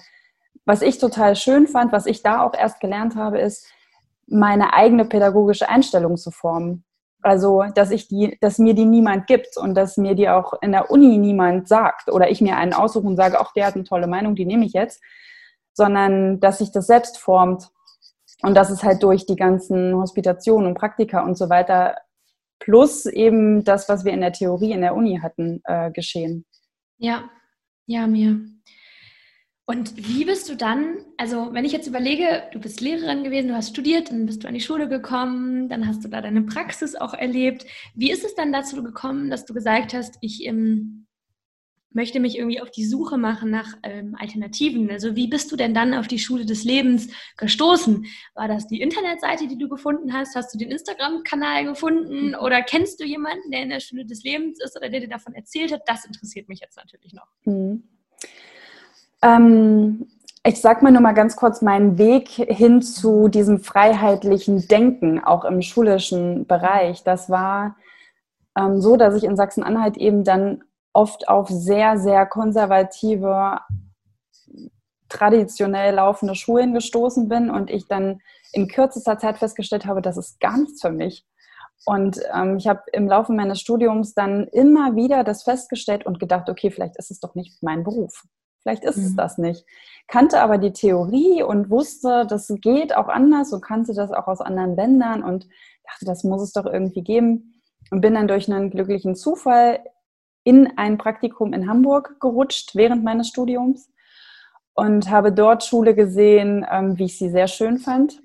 was 0.66 0.83
ich 0.83 0.99
total 0.99 1.37
schön 1.37 1.68
fand, 1.68 1.92
was 1.92 2.06
ich 2.06 2.23
da 2.23 2.42
auch 2.42 2.52
erst 2.52 2.80
gelernt 2.80 3.14
habe, 3.14 3.38
ist, 3.38 3.66
meine 4.26 4.75
eigene 4.75 5.04
pädagogische 5.04 5.68
Einstellung 5.68 6.16
zu 6.16 6.33
formen. 6.33 6.85
Also, 7.23 7.64
dass 7.75 7.92
ich 7.92 8.09
die, 8.09 8.37
dass 8.40 8.59
mir 8.59 8.75
die 8.75 8.85
niemand 8.85 9.26
gibt 9.26 9.56
und 9.56 9.75
dass 9.75 9.97
mir 9.97 10.14
die 10.14 10.28
auch 10.28 10.54
in 10.61 10.73
der 10.73 10.90
Uni 10.90 11.18
niemand 11.18 11.68
sagt 11.68 12.11
oder 12.11 12.30
ich 12.30 12.40
mir 12.40 12.56
einen 12.56 12.73
aussuche 12.73 13.06
und 13.06 13.16
sage, 13.16 13.40
auch 13.40 13.52
der 13.52 13.66
hat 13.66 13.75
eine 13.75 13.85
tolle 13.85 14.06
Meinung, 14.09 14.35
die 14.35 14.45
nehme 14.45 14.66
ich 14.66 14.73
jetzt, 14.73 15.00
sondern 15.73 16.40
dass 16.40 16.59
sich 16.59 16.73
das 16.73 16.87
selbst 16.87 17.18
formt 17.18 17.71
und 18.42 18.54
dass 18.54 18.71
es 18.71 18.83
halt 18.83 19.02
durch 19.02 19.25
die 19.26 19.37
ganzen 19.37 19.95
Hospitationen 19.95 20.68
und 20.68 20.78
Praktika 20.78 21.25
und 21.25 21.38
so 21.38 21.49
weiter 21.49 21.97
plus 22.59 23.06
eben 23.06 23.64
das, 23.64 23.88
was 23.88 24.04
wir 24.04 24.12
in 24.12 24.21
der 24.21 24.33
Theorie 24.33 24.73
in 24.73 24.80
der 24.80 24.95
Uni 24.95 25.21
hatten, 25.23 25.61
äh, 25.64 25.90
geschehen. 25.90 26.45
Ja, 26.98 27.30
ja, 27.86 28.06
mir. 28.06 28.40
Und 29.68 29.96
wie 29.96 30.24
bist 30.24 30.48
du 30.48 30.54
dann, 30.56 30.98
also 31.16 31.52
wenn 31.52 31.64
ich 31.64 31.72
jetzt 31.72 31.88
überlege, 31.88 32.44
du 32.52 32.60
bist 32.60 32.80
Lehrerin 32.80 33.24
gewesen, 33.24 33.48
du 33.48 33.54
hast 33.56 33.70
studiert, 33.70 34.10
dann 34.10 34.26
bist 34.26 34.44
du 34.44 34.48
an 34.48 34.54
die 34.54 34.60
Schule 34.60 34.88
gekommen, 34.88 35.68
dann 35.68 35.88
hast 35.88 36.04
du 36.04 36.08
da 36.08 36.20
deine 36.20 36.42
Praxis 36.42 36.94
auch 36.94 37.14
erlebt. 37.14 37.66
Wie 37.94 38.12
ist 38.12 38.24
es 38.24 38.36
dann 38.36 38.52
dazu 38.52 38.82
gekommen, 38.84 39.28
dass 39.28 39.44
du 39.44 39.54
gesagt 39.54 39.92
hast, 39.92 40.18
ich 40.20 40.44
ähm, 40.46 41.05
möchte 41.90 42.20
mich 42.20 42.36
irgendwie 42.36 42.60
auf 42.60 42.70
die 42.70 42.84
Suche 42.84 43.16
machen 43.16 43.50
nach 43.50 43.74
ähm, 43.82 44.16
Alternativen? 44.18 44.90
Also 44.90 45.16
wie 45.16 45.28
bist 45.28 45.50
du 45.50 45.56
denn 45.56 45.74
dann 45.74 45.94
auf 45.94 46.06
die 46.06 46.18
Schule 46.18 46.44
des 46.44 46.64
Lebens 46.64 47.08
gestoßen? 47.36 48.06
War 48.34 48.48
das 48.48 48.66
die 48.66 48.80
Internetseite, 48.80 49.48
die 49.48 49.58
du 49.58 49.68
gefunden 49.68 50.12
hast? 50.12 50.34
Hast 50.36 50.52
du 50.54 50.58
den 50.58 50.70
Instagram-Kanal 50.70 51.64
gefunden? 51.64 52.28
Mhm. 52.28 52.36
Oder 52.40 52.62
kennst 52.62 53.00
du 53.00 53.04
jemanden, 53.04 53.50
der 53.50 53.62
in 53.62 53.70
der 53.70 53.80
Schule 53.80 54.04
des 54.04 54.22
Lebens 54.24 54.60
ist 54.62 54.76
oder 54.76 54.88
der 54.88 55.00
dir 55.00 55.08
davon 55.08 55.34
erzählt 55.34 55.72
hat? 55.72 55.82
Das 55.86 56.04
interessiert 56.04 56.48
mich 56.48 56.60
jetzt 56.60 56.76
natürlich 56.76 57.14
noch. 57.14 57.28
Mhm. 57.44 57.82
Ähm, 59.22 60.06
ich 60.44 60.60
sag 60.60 60.82
mal 60.82 60.92
nur 60.92 61.02
mal 61.02 61.12
ganz 61.12 61.34
kurz 61.34 61.62
meinen 61.62 61.98
Weg 61.98 62.28
hin 62.28 62.82
zu 62.82 63.28
diesem 63.28 63.58
freiheitlichen 63.58 64.68
Denken, 64.68 65.22
auch 65.22 65.44
im 65.44 65.62
schulischen 65.62 66.46
Bereich. 66.46 67.02
Das 67.02 67.28
war 67.30 67.76
ähm, 68.56 68.80
so, 68.80 68.96
dass 68.96 69.16
ich 69.16 69.24
in 69.24 69.36
Sachsen-Anhalt 69.36 69.96
eben 69.96 70.22
dann 70.22 70.62
oft 70.96 71.28
auf 71.28 71.48
sehr, 71.48 71.98
sehr 71.98 72.24
konservative, 72.24 73.60
traditionell 75.10 75.94
laufende 75.94 76.34
Schulen 76.34 76.72
gestoßen 76.72 77.28
bin 77.28 77.50
und 77.50 77.70
ich 77.70 77.86
dann 77.86 78.20
in 78.52 78.66
kürzester 78.66 79.18
Zeit 79.18 79.36
festgestellt 79.36 79.84
habe, 79.84 80.00
das 80.00 80.16
ist 80.16 80.40
gar 80.40 80.56
nichts 80.56 80.80
für 80.80 80.90
mich. 80.90 81.26
Und 81.84 82.18
ähm, 82.34 82.56
ich 82.56 82.66
habe 82.66 82.80
im 82.92 83.06
Laufe 83.06 83.34
meines 83.34 83.60
Studiums 83.60 84.14
dann 84.14 84.48
immer 84.48 84.96
wieder 84.96 85.22
das 85.22 85.42
festgestellt 85.42 86.06
und 86.06 86.18
gedacht, 86.18 86.48
okay, 86.48 86.70
vielleicht 86.70 86.96
ist 86.96 87.10
es 87.10 87.20
doch 87.20 87.34
nicht 87.34 87.62
mein 87.62 87.84
Beruf. 87.84 88.24
Vielleicht 88.62 88.82
ist 88.82 88.96
es 88.96 89.10
mhm. 89.12 89.16
das 89.16 89.36
nicht. 89.36 89.66
Kannte 90.08 90.40
aber 90.40 90.56
die 90.56 90.72
Theorie 90.72 91.42
und 91.42 91.68
wusste, 91.70 92.26
das 92.26 92.50
geht 92.62 92.96
auch 92.96 93.08
anders 93.08 93.52
und 93.52 93.60
kannte 93.60 93.92
das 93.92 94.10
auch 94.12 94.26
aus 94.26 94.40
anderen 94.40 94.74
Ländern 94.74 95.22
und 95.22 95.46
dachte, 95.84 96.06
das 96.06 96.24
muss 96.24 96.40
es 96.42 96.52
doch 96.52 96.64
irgendwie 96.64 97.02
geben. 97.02 97.62
Und 97.90 98.00
bin 98.00 98.14
dann 98.14 98.26
durch 98.26 98.50
einen 98.50 98.70
glücklichen 98.70 99.14
Zufall 99.14 99.80
in 100.46 100.78
ein 100.78 100.96
Praktikum 100.96 101.52
in 101.52 101.68
Hamburg 101.68 102.20
gerutscht 102.20 102.76
während 102.76 103.02
meines 103.02 103.26
Studiums 103.26 103.90
und 104.74 105.10
habe 105.10 105.32
dort 105.32 105.64
Schule 105.64 105.92
gesehen, 105.92 106.64
ähm, 106.70 106.96
wie 106.98 107.06
ich 107.06 107.18
sie 107.18 107.30
sehr 107.30 107.48
schön 107.48 107.78
fand. 107.78 108.22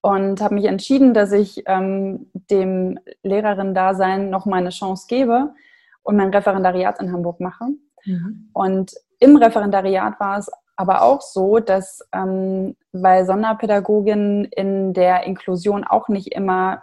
Und 0.00 0.40
habe 0.40 0.54
mich 0.56 0.64
entschieden, 0.64 1.14
dass 1.14 1.30
ich 1.30 1.62
ähm, 1.66 2.30
dem 2.50 2.98
Lehrerin-Dasein 3.22 4.30
noch 4.30 4.46
mal 4.46 4.56
eine 4.56 4.70
Chance 4.70 5.06
gebe 5.08 5.54
und 6.02 6.16
mein 6.16 6.30
Referendariat 6.30 7.00
in 7.00 7.12
Hamburg 7.12 7.38
mache. 7.38 7.66
Mhm. 8.04 8.50
Und 8.52 8.92
im 9.20 9.36
Referendariat 9.36 10.18
war 10.18 10.38
es 10.38 10.50
aber 10.74 11.02
auch 11.02 11.20
so, 11.20 11.60
dass 11.60 12.00
ähm, 12.12 12.74
weil 12.90 13.26
Sonderpädagoginnen 13.26 14.46
in 14.46 14.92
der 14.92 15.22
Inklusion 15.24 15.84
auch 15.84 16.08
nicht 16.08 16.32
immer 16.32 16.82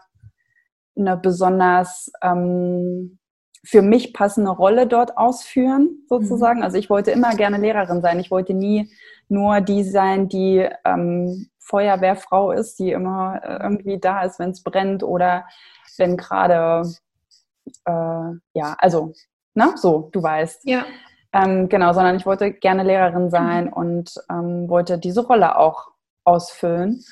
eine 0.98 1.18
besonders 1.18 2.10
ähm, 2.22 3.19
für 3.64 3.82
mich 3.82 4.14
passende 4.14 4.52
Rolle 4.52 4.88
dort 4.88 5.18
ausführen, 5.18 6.06
sozusagen. 6.08 6.60
Mhm. 6.60 6.64
Also 6.64 6.78
ich 6.78 6.90
wollte 6.90 7.12
immer 7.12 7.36
gerne 7.36 7.58
Lehrerin 7.58 8.02
sein. 8.02 8.20
Ich 8.20 8.32
wollte 8.32 8.54
nie 8.54 8.92
nur 9.28 9.62
die 9.62 9.84
sein, 9.84 10.30
die 10.30 10.68
ähm, 10.86 11.50
Feuerwehrfrau 11.60 12.52
ist, 12.52 12.80
die 12.80 12.92
immer 12.92 13.42
äh, 13.44 13.62
irgendwie 13.62 14.00
da 14.00 14.24
ist, 14.24 14.40
wenn 14.40 14.52
es 14.52 14.64
brennt 14.64 15.04
oder 15.04 15.46
wenn 15.98 16.18
gerade, 16.18 16.90
äh, 17.86 18.32
ja, 18.54 18.76
also, 18.78 19.14
na, 19.54 19.76
so, 19.78 20.10
du 20.12 20.24
weißt. 20.24 20.62
Ja. 20.66 20.86
Ähm, 21.32 21.70
genau, 21.70 21.94
sondern 21.94 22.16
ich 22.16 22.26
wollte 22.26 22.52
gerne 22.52 22.84
Lehrerin 22.84 23.30
sein 23.30 23.66
mhm. 23.66 23.74
und 23.74 24.14
ähm, 24.32 24.68
wollte 24.68 24.98
diese 24.98 25.26
Rolle 25.26 25.58
auch 25.58 25.90
ausfüllen 26.24 27.04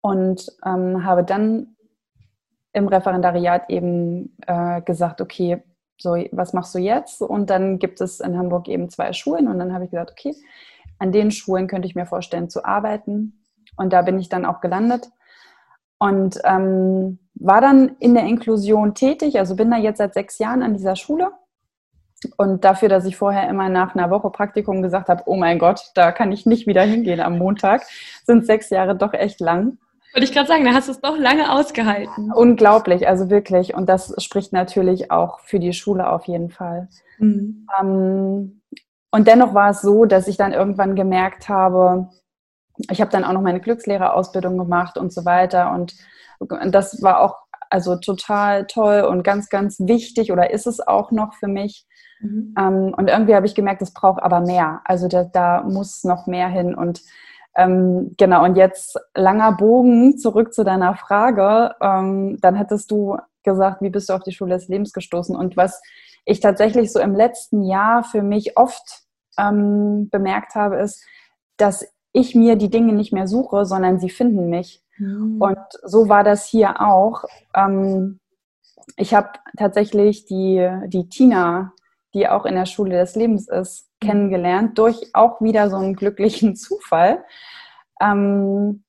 und 0.00 0.46
ähm, 0.64 1.04
habe 1.04 1.24
dann 1.24 1.76
im 2.72 2.88
Referendariat 2.88 3.68
eben 3.68 4.36
äh, 4.46 4.80
gesagt, 4.82 5.20
okay, 5.20 5.62
so, 5.98 6.16
was 6.32 6.52
machst 6.52 6.74
du 6.74 6.78
jetzt? 6.78 7.20
Und 7.20 7.50
dann 7.50 7.78
gibt 7.78 8.00
es 8.00 8.20
in 8.20 8.36
Hamburg 8.36 8.68
eben 8.68 8.88
zwei 8.90 9.12
Schulen 9.12 9.48
und 9.48 9.58
dann 9.58 9.72
habe 9.72 9.84
ich 9.84 9.90
gesagt, 9.90 10.12
okay, 10.12 10.34
an 10.98 11.12
den 11.12 11.30
Schulen 11.30 11.68
könnte 11.68 11.86
ich 11.86 11.94
mir 11.94 12.06
vorstellen 12.06 12.48
zu 12.48 12.64
arbeiten 12.64 13.44
und 13.76 13.92
da 13.92 14.02
bin 14.02 14.18
ich 14.18 14.28
dann 14.28 14.44
auch 14.44 14.60
gelandet 14.60 15.10
und 15.98 16.38
ähm, 16.44 17.18
war 17.34 17.60
dann 17.60 17.96
in 17.98 18.14
der 18.14 18.24
Inklusion 18.24 18.94
tätig, 18.94 19.38
also 19.38 19.56
bin 19.56 19.70
da 19.70 19.76
jetzt 19.76 19.98
seit 19.98 20.14
sechs 20.14 20.38
Jahren 20.38 20.62
an 20.62 20.74
dieser 20.74 20.96
Schule 20.96 21.32
und 22.36 22.64
dafür, 22.64 22.88
dass 22.88 23.04
ich 23.04 23.16
vorher 23.16 23.48
immer 23.48 23.68
nach 23.68 23.94
einer 23.94 24.10
Woche 24.10 24.30
Praktikum 24.30 24.82
gesagt 24.82 25.08
habe, 25.08 25.22
oh 25.26 25.36
mein 25.36 25.58
Gott, 25.58 25.90
da 25.94 26.12
kann 26.12 26.32
ich 26.32 26.46
nicht 26.46 26.66
wieder 26.66 26.82
hingehen 26.82 27.20
am 27.20 27.38
Montag, 27.38 27.82
sind 28.24 28.46
sechs 28.46 28.70
Jahre 28.70 28.96
doch 28.96 29.12
echt 29.12 29.40
lang. 29.40 29.78
Wollte 30.12 30.24
ich 30.24 30.32
gerade 30.32 30.48
sagen, 30.48 30.64
da 30.64 30.74
hast 30.74 30.88
du 30.88 30.92
es 30.92 31.00
doch 31.00 31.16
lange 31.16 31.50
ausgehalten. 31.50 32.32
Unglaublich, 32.32 33.08
also 33.08 33.30
wirklich. 33.30 33.74
Und 33.74 33.88
das 33.88 34.14
spricht 34.22 34.52
natürlich 34.52 35.10
auch 35.10 35.40
für 35.40 35.58
die 35.58 35.72
Schule 35.72 36.10
auf 36.10 36.26
jeden 36.26 36.50
Fall. 36.50 36.88
Mhm. 37.18 37.66
Ähm, 37.80 38.62
und 39.10 39.26
dennoch 39.26 39.54
war 39.54 39.70
es 39.70 39.80
so, 39.80 40.04
dass 40.04 40.28
ich 40.28 40.36
dann 40.36 40.52
irgendwann 40.52 40.96
gemerkt 40.96 41.48
habe, 41.48 42.08
ich 42.90 43.00
habe 43.00 43.10
dann 43.10 43.24
auch 43.24 43.32
noch 43.32 43.42
meine 43.42 43.60
Glückslehrerausbildung 43.60 44.58
gemacht 44.58 44.98
und 44.98 45.12
so 45.12 45.24
weiter. 45.24 45.72
Und 45.72 45.94
das 46.74 47.02
war 47.02 47.20
auch 47.20 47.36
also 47.70 47.96
total 47.96 48.66
toll 48.66 49.02
und 49.02 49.22
ganz, 49.22 49.48
ganz 49.48 49.80
wichtig 49.80 50.30
oder 50.30 50.50
ist 50.50 50.66
es 50.66 50.80
auch 50.80 51.10
noch 51.10 51.34
für 51.34 51.48
mich. 51.48 51.86
Mhm. 52.20 52.54
Ähm, 52.58 52.94
und 52.96 53.08
irgendwie 53.08 53.34
habe 53.34 53.46
ich 53.46 53.54
gemerkt, 53.54 53.82
es 53.82 53.94
braucht 53.94 54.22
aber 54.22 54.40
mehr. 54.40 54.82
Also 54.84 55.08
da, 55.08 55.24
da 55.24 55.62
muss 55.62 56.04
noch 56.04 56.26
mehr 56.26 56.48
hin. 56.48 56.74
Und 56.74 57.00
ähm, 57.56 58.14
genau, 58.16 58.44
und 58.44 58.56
jetzt 58.56 58.98
langer 59.14 59.52
Bogen 59.52 60.16
zurück 60.18 60.54
zu 60.54 60.64
deiner 60.64 60.96
Frage. 60.96 61.74
Ähm, 61.80 62.38
dann 62.40 62.54
hättest 62.54 62.90
du 62.90 63.16
gesagt, 63.42 63.82
wie 63.82 63.90
bist 63.90 64.08
du 64.08 64.14
auf 64.14 64.22
die 64.22 64.32
Schule 64.32 64.54
des 64.54 64.68
Lebens 64.68 64.92
gestoßen? 64.92 65.36
Und 65.36 65.56
was 65.56 65.82
ich 66.24 66.40
tatsächlich 66.40 66.92
so 66.92 67.00
im 67.00 67.14
letzten 67.14 67.62
Jahr 67.62 68.04
für 68.04 68.22
mich 68.22 68.56
oft 68.56 69.02
ähm, 69.38 70.08
bemerkt 70.10 70.54
habe, 70.54 70.76
ist, 70.76 71.04
dass 71.56 71.86
ich 72.12 72.34
mir 72.34 72.56
die 72.56 72.70
Dinge 72.70 72.92
nicht 72.92 73.12
mehr 73.12 73.26
suche, 73.26 73.64
sondern 73.64 73.98
sie 73.98 74.10
finden 74.10 74.48
mich. 74.48 74.82
Mhm. 74.98 75.40
Und 75.40 75.58
so 75.82 76.08
war 76.08 76.24
das 76.24 76.46
hier 76.46 76.80
auch. 76.80 77.24
Ähm, 77.54 78.20
ich 78.96 79.14
habe 79.14 79.30
tatsächlich 79.56 80.26
die, 80.26 80.68
die 80.86 81.08
Tina 81.08 81.72
die 82.14 82.28
auch 82.28 82.44
in 82.44 82.54
der 82.54 82.66
Schule 82.66 82.98
des 82.98 83.14
Lebens 83.16 83.48
ist. 83.48 83.88
Kennengelernt, 84.02 84.76
durch 84.76 85.14
auch 85.14 85.40
wieder 85.40 85.70
so 85.70 85.76
einen 85.76 85.96
glücklichen 85.96 86.56
Zufall 86.56 87.24
ähm, 88.00 88.84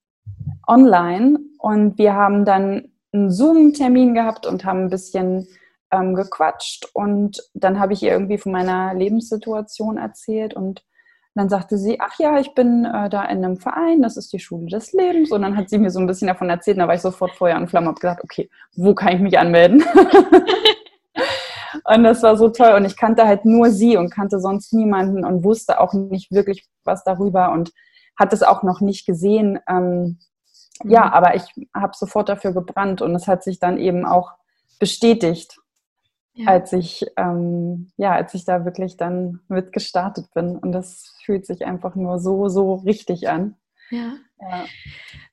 online. 0.67 1.39
Und 1.59 1.97
wir 1.97 2.13
haben 2.13 2.43
dann 2.43 2.89
einen 3.13 3.31
Zoom-Termin 3.31 4.13
gehabt 4.13 4.45
und 4.45 4.65
haben 4.65 4.85
ein 4.85 4.89
bisschen 4.89 5.47
ähm, 5.91 6.15
gequatscht. 6.15 6.89
Und 6.93 7.41
dann 7.53 7.79
habe 7.79 7.93
ich 7.93 8.03
ihr 8.03 8.11
irgendwie 8.11 8.37
von 8.37 8.51
meiner 8.51 8.93
Lebenssituation 8.93 9.97
erzählt 9.97 10.53
und 10.53 10.83
dann 11.35 11.49
sagte 11.49 11.77
sie, 11.77 11.99
ach 11.99 12.19
ja, 12.19 12.39
ich 12.39 12.53
bin 12.53 12.85
äh, 12.85 13.09
da 13.09 13.23
in 13.23 13.43
einem 13.43 13.57
Verein, 13.57 14.03
das 14.03 14.17
ist 14.17 14.31
die 14.33 14.39
Schule 14.39 14.67
des 14.67 14.93
Lebens. 14.93 15.31
Und 15.31 15.41
dann 15.41 15.57
hat 15.57 15.69
sie 15.69 15.79
mir 15.79 15.89
so 15.89 15.99
ein 15.99 16.05
bisschen 16.05 16.27
davon 16.27 16.49
erzählt, 16.49 16.77
und 16.77 16.81
da 16.81 16.87
war 16.87 16.95
ich 16.95 17.01
sofort 17.01 17.31
Feuer 17.31 17.57
und 17.57 17.69
Flamme 17.69 17.87
und 17.87 17.95
habe 17.95 18.01
gesagt, 18.01 18.23
okay, 18.23 18.49
wo 18.75 18.93
kann 18.93 19.15
ich 19.15 19.21
mich 19.21 19.39
anmelden? 19.39 19.83
Und 21.85 22.03
das 22.03 22.23
war 22.23 22.37
so 22.37 22.49
toll. 22.49 22.73
Und 22.75 22.85
ich 22.85 22.95
kannte 22.95 23.25
halt 23.25 23.45
nur 23.45 23.69
sie 23.71 23.97
und 23.97 24.09
kannte 24.09 24.39
sonst 24.39 24.73
niemanden 24.73 25.25
und 25.25 25.43
wusste 25.43 25.79
auch 25.79 25.93
nicht 25.93 26.31
wirklich 26.31 26.67
was 26.83 27.03
darüber 27.03 27.51
und 27.51 27.71
hatte 28.17 28.35
es 28.35 28.43
auch 28.43 28.63
noch 28.63 28.81
nicht 28.81 29.05
gesehen. 29.05 29.59
Ähm, 29.67 30.17
mhm. 30.83 30.89
Ja, 30.89 31.11
aber 31.11 31.35
ich 31.35 31.43
habe 31.73 31.93
sofort 31.95 32.29
dafür 32.29 32.53
gebrannt 32.53 33.01
und 33.01 33.15
es 33.15 33.27
hat 33.27 33.43
sich 33.43 33.59
dann 33.59 33.77
eben 33.77 34.05
auch 34.05 34.31
bestätigt, 34.79 35.59
ja. 36.33 36.47
als 36.47 36.73
ich 36.73 37.05
ähm, 37.17 37.91
ja, 37.97 38.13
als 38.13 38.33
ich 38.33 38.45
da 38.45 38.65
wirklich 38.65 38.97
dann 38.97 39.41
mit 39.47 39.73
gestartet 39.73 40.33
bin. 40.33 40.57
Und 40.57 40.71
das 40.71 41.15
fühlt 41.25 41.45
sich 41.45 41.65
einfach 41.65 41.95
nur 41.95 42.19
so, 42.19 42.47
so 42.47 42.75
richtig 42.75 43.29
an. 43.29 43.55
Ja. 43.89 44.13
ja. 44.41 44.65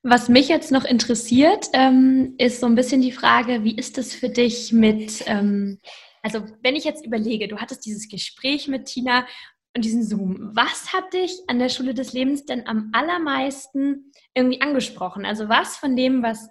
Was 0.02 0.28
mich 0.28 0.49
jetzt 0.49 0.73
noch 0.73 0.85
interessiert, 0.85 1.69
ähm, 1.73 2.35
ist 2.38 2.61
so 2.61 2.66
ein 2.66 2.75
bisschen 2.75 3.02
die 3.02 3.12
Frage, 3.12 3.64
wie 3.64 3.76
ist 3.76 3.99
es 3.99 4.14
für 4.14 4.28
dich 4.28 4.73
mit 4.73 5.25
ähm, 5.26 5.78
also 6.22 6.44
wenn 6.62 6.76
ich 6.76 6.84
jetzt 6.84 7.04
überlege, 7.04 7.48
du 7.48 7.58
hattest 7.58 7.84
dieses 7.86 8.08
Gespräch 8.08 8.68
mit 8.68 8.86
Tina 8.86 9.26
und 9.74 9.84
diesen 9.84 10.02
Zoom, 10.02 10.50
was 10.54 10.92
hat 10.92 11.12
dich 11.12 11.38
an 11.46 11.58
der 11.58 11.68
Schule 11.68 11.94
des 11.94 12.12
Lebens 12.12 12.44
denn 12.44 12.66
am 12.66 12.90
allermeisten 12.92 14.12
irgendwie 14.34 14.60
angesprochen? 14.60 15.24
Also 15.24 15.48
was 15.48 15.76
von 15.76 15.96
dem, 15.96 16.22
was, 16.22 16.48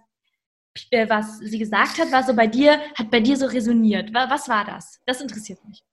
äh, 0.92 1.10
was 1.10 1.40
sie 1.40 1.60
gesagt 1.60 2.00
hat, 2.00 2.12
war 2.12 2.24
so 2.24 2.34
bei 2.34 2.48
dir, 2.48 2.80
hat 2.96 3.12
bei 3.12 3.20
dir 3.20 3.38
so 3.38 3.46
resoniert? 3.46 4.14
Was 4.14 4.48
war 4.48 4.66
das? 4.66 5.00
Das 5.06 5.22
interessiert 5.22 5.64
mich. 5.66 5.84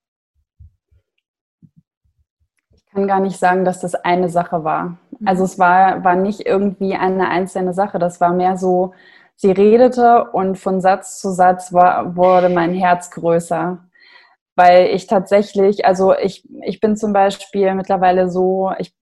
Ich 2.72 2.86
kann 2.86 3.08
gar 3.08 3.20
nicht 3.20 3.36
sagen, 3.36 3.64
dass 3.66 3.80
das 3.80 3.94
eine 3.94 4.30
Sache 4.30 4.64
war. 4.64 4.98
Mhm. 5.18 5.28
Also 5.28 5.44
es 5.44 5.58
war, 5.58 6.02
war 6.04 6.16
nicht 6.16 6.46
irgendwie 6.46 6.94
eine 6.94 7.28
einzelne 7.28 7.74
Sache. 7.74 7.98
Das 7.98 8.20
war 8.20 8.32
mehr 8.32 8.56
so 8.56 8.94
sie 9.36 9.50
redete 9.50 10.30
und 10.32 10.56
von 10.58 10.80
Satz 10.80 11.20
zu 11.20 11.30
Satz 11.30 11.72
war, 11.72 12.16
wurde 12.16 12.48
mein 12.48 12.74
Herz 12.74 13.10
größer. 13.10 13.78
Weil 14.56 14.86
ich 14.86 15.06
tatsächlich, 15.06 15.84
also 15.84 16.16
ich, 16.16 16.48
ich 16.64 16.80
bin 16.80 16.96
zum 16.96 17.12
Beispiel 17.12 17.74
mittlerweile 17.74 18.30
so, 18.30 18.72
ich 18.78 18.94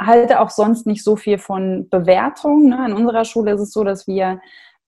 halte 0.00 0.40
auch 0.40 0.50
sonst 0.50 0.86
nicht 0.86 1.04
so 1.04 1.16
viel 1.16 1.38
von 1.38 1.88
Bewertung. 1.88 2.68
Ne? 2.68 2.86
In 2.86 2.92
unserer 2.92 3.24
Schule 3.24 3.52
ist 3.52 3.60
es 3.60 3.72
so, 3.72 3.84
dass 3.84 4.08
wir 4.08 4.40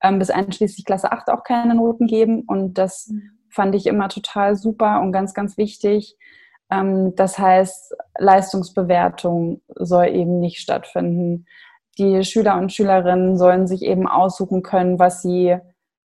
ähm, 0.02 0.18
bis 0.18 0.30
einschließlich 0.30 0.84
Klasse 0.84 1.12
8 1.12 1.30
auch 1.30 1.44
keine 1.44 1.74
Noten 1.74 2.06
geben. 2.06 2.42
Und 2.42 2.74
das 2.74 3.08
mhm. 3.08 3.30
fand 3.48 3.74
ich 3.76 3.86
immer 3.86 4.08
total 4.08 4.56
super 4.56 5.00
und 5.00 5.12
ganz, 5.12 5.34
ganz 5.34 5.56
wichtig. 5.56 6.16
Ähm, 6.70 7.14
das 7.14 7.38
heißt, 7.38 7.94
Leistungsbewertung 8.18 9.62
soll 9.76 10.08
eben 10.08 10.40
nicht 10.40 10.58
stattfinden. 10.58 11.46
Die 11.98 12.24
Schüler 12.24 12.56
und 12.58 12.72
Schülerinnen 12.72 13.36
sollen 13.36 13.66
sich 13.66 13.82
eben 13.82 14.06
aussuchen 14.08 14.62
können, 14.62 14.98
was 14.98 15.22
sie, 15.22 15.56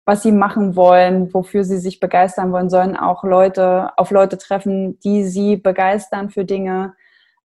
was 0.05 0.23
sie 0.23 0.31
machen 0.31 0.75
wollen, 0.75 1.33
wofür 1.33 1.63
sie 1.63 1.77
sich 1.77 1.99
begeistern 1.99 2.51
wollen, 2.51 2.69
sollen 2.69 2.97
auch 2.97 3.23
Leute 3.23 3.91
auf 3.97 4.11
Leute 4.11 4.37
treffen, 4.37 4.99
die 4.99 5.23
sie 5.23 5.57
begeistern 5.57 6.29
für 6.29 6.45
Dinge. 6.45 6.95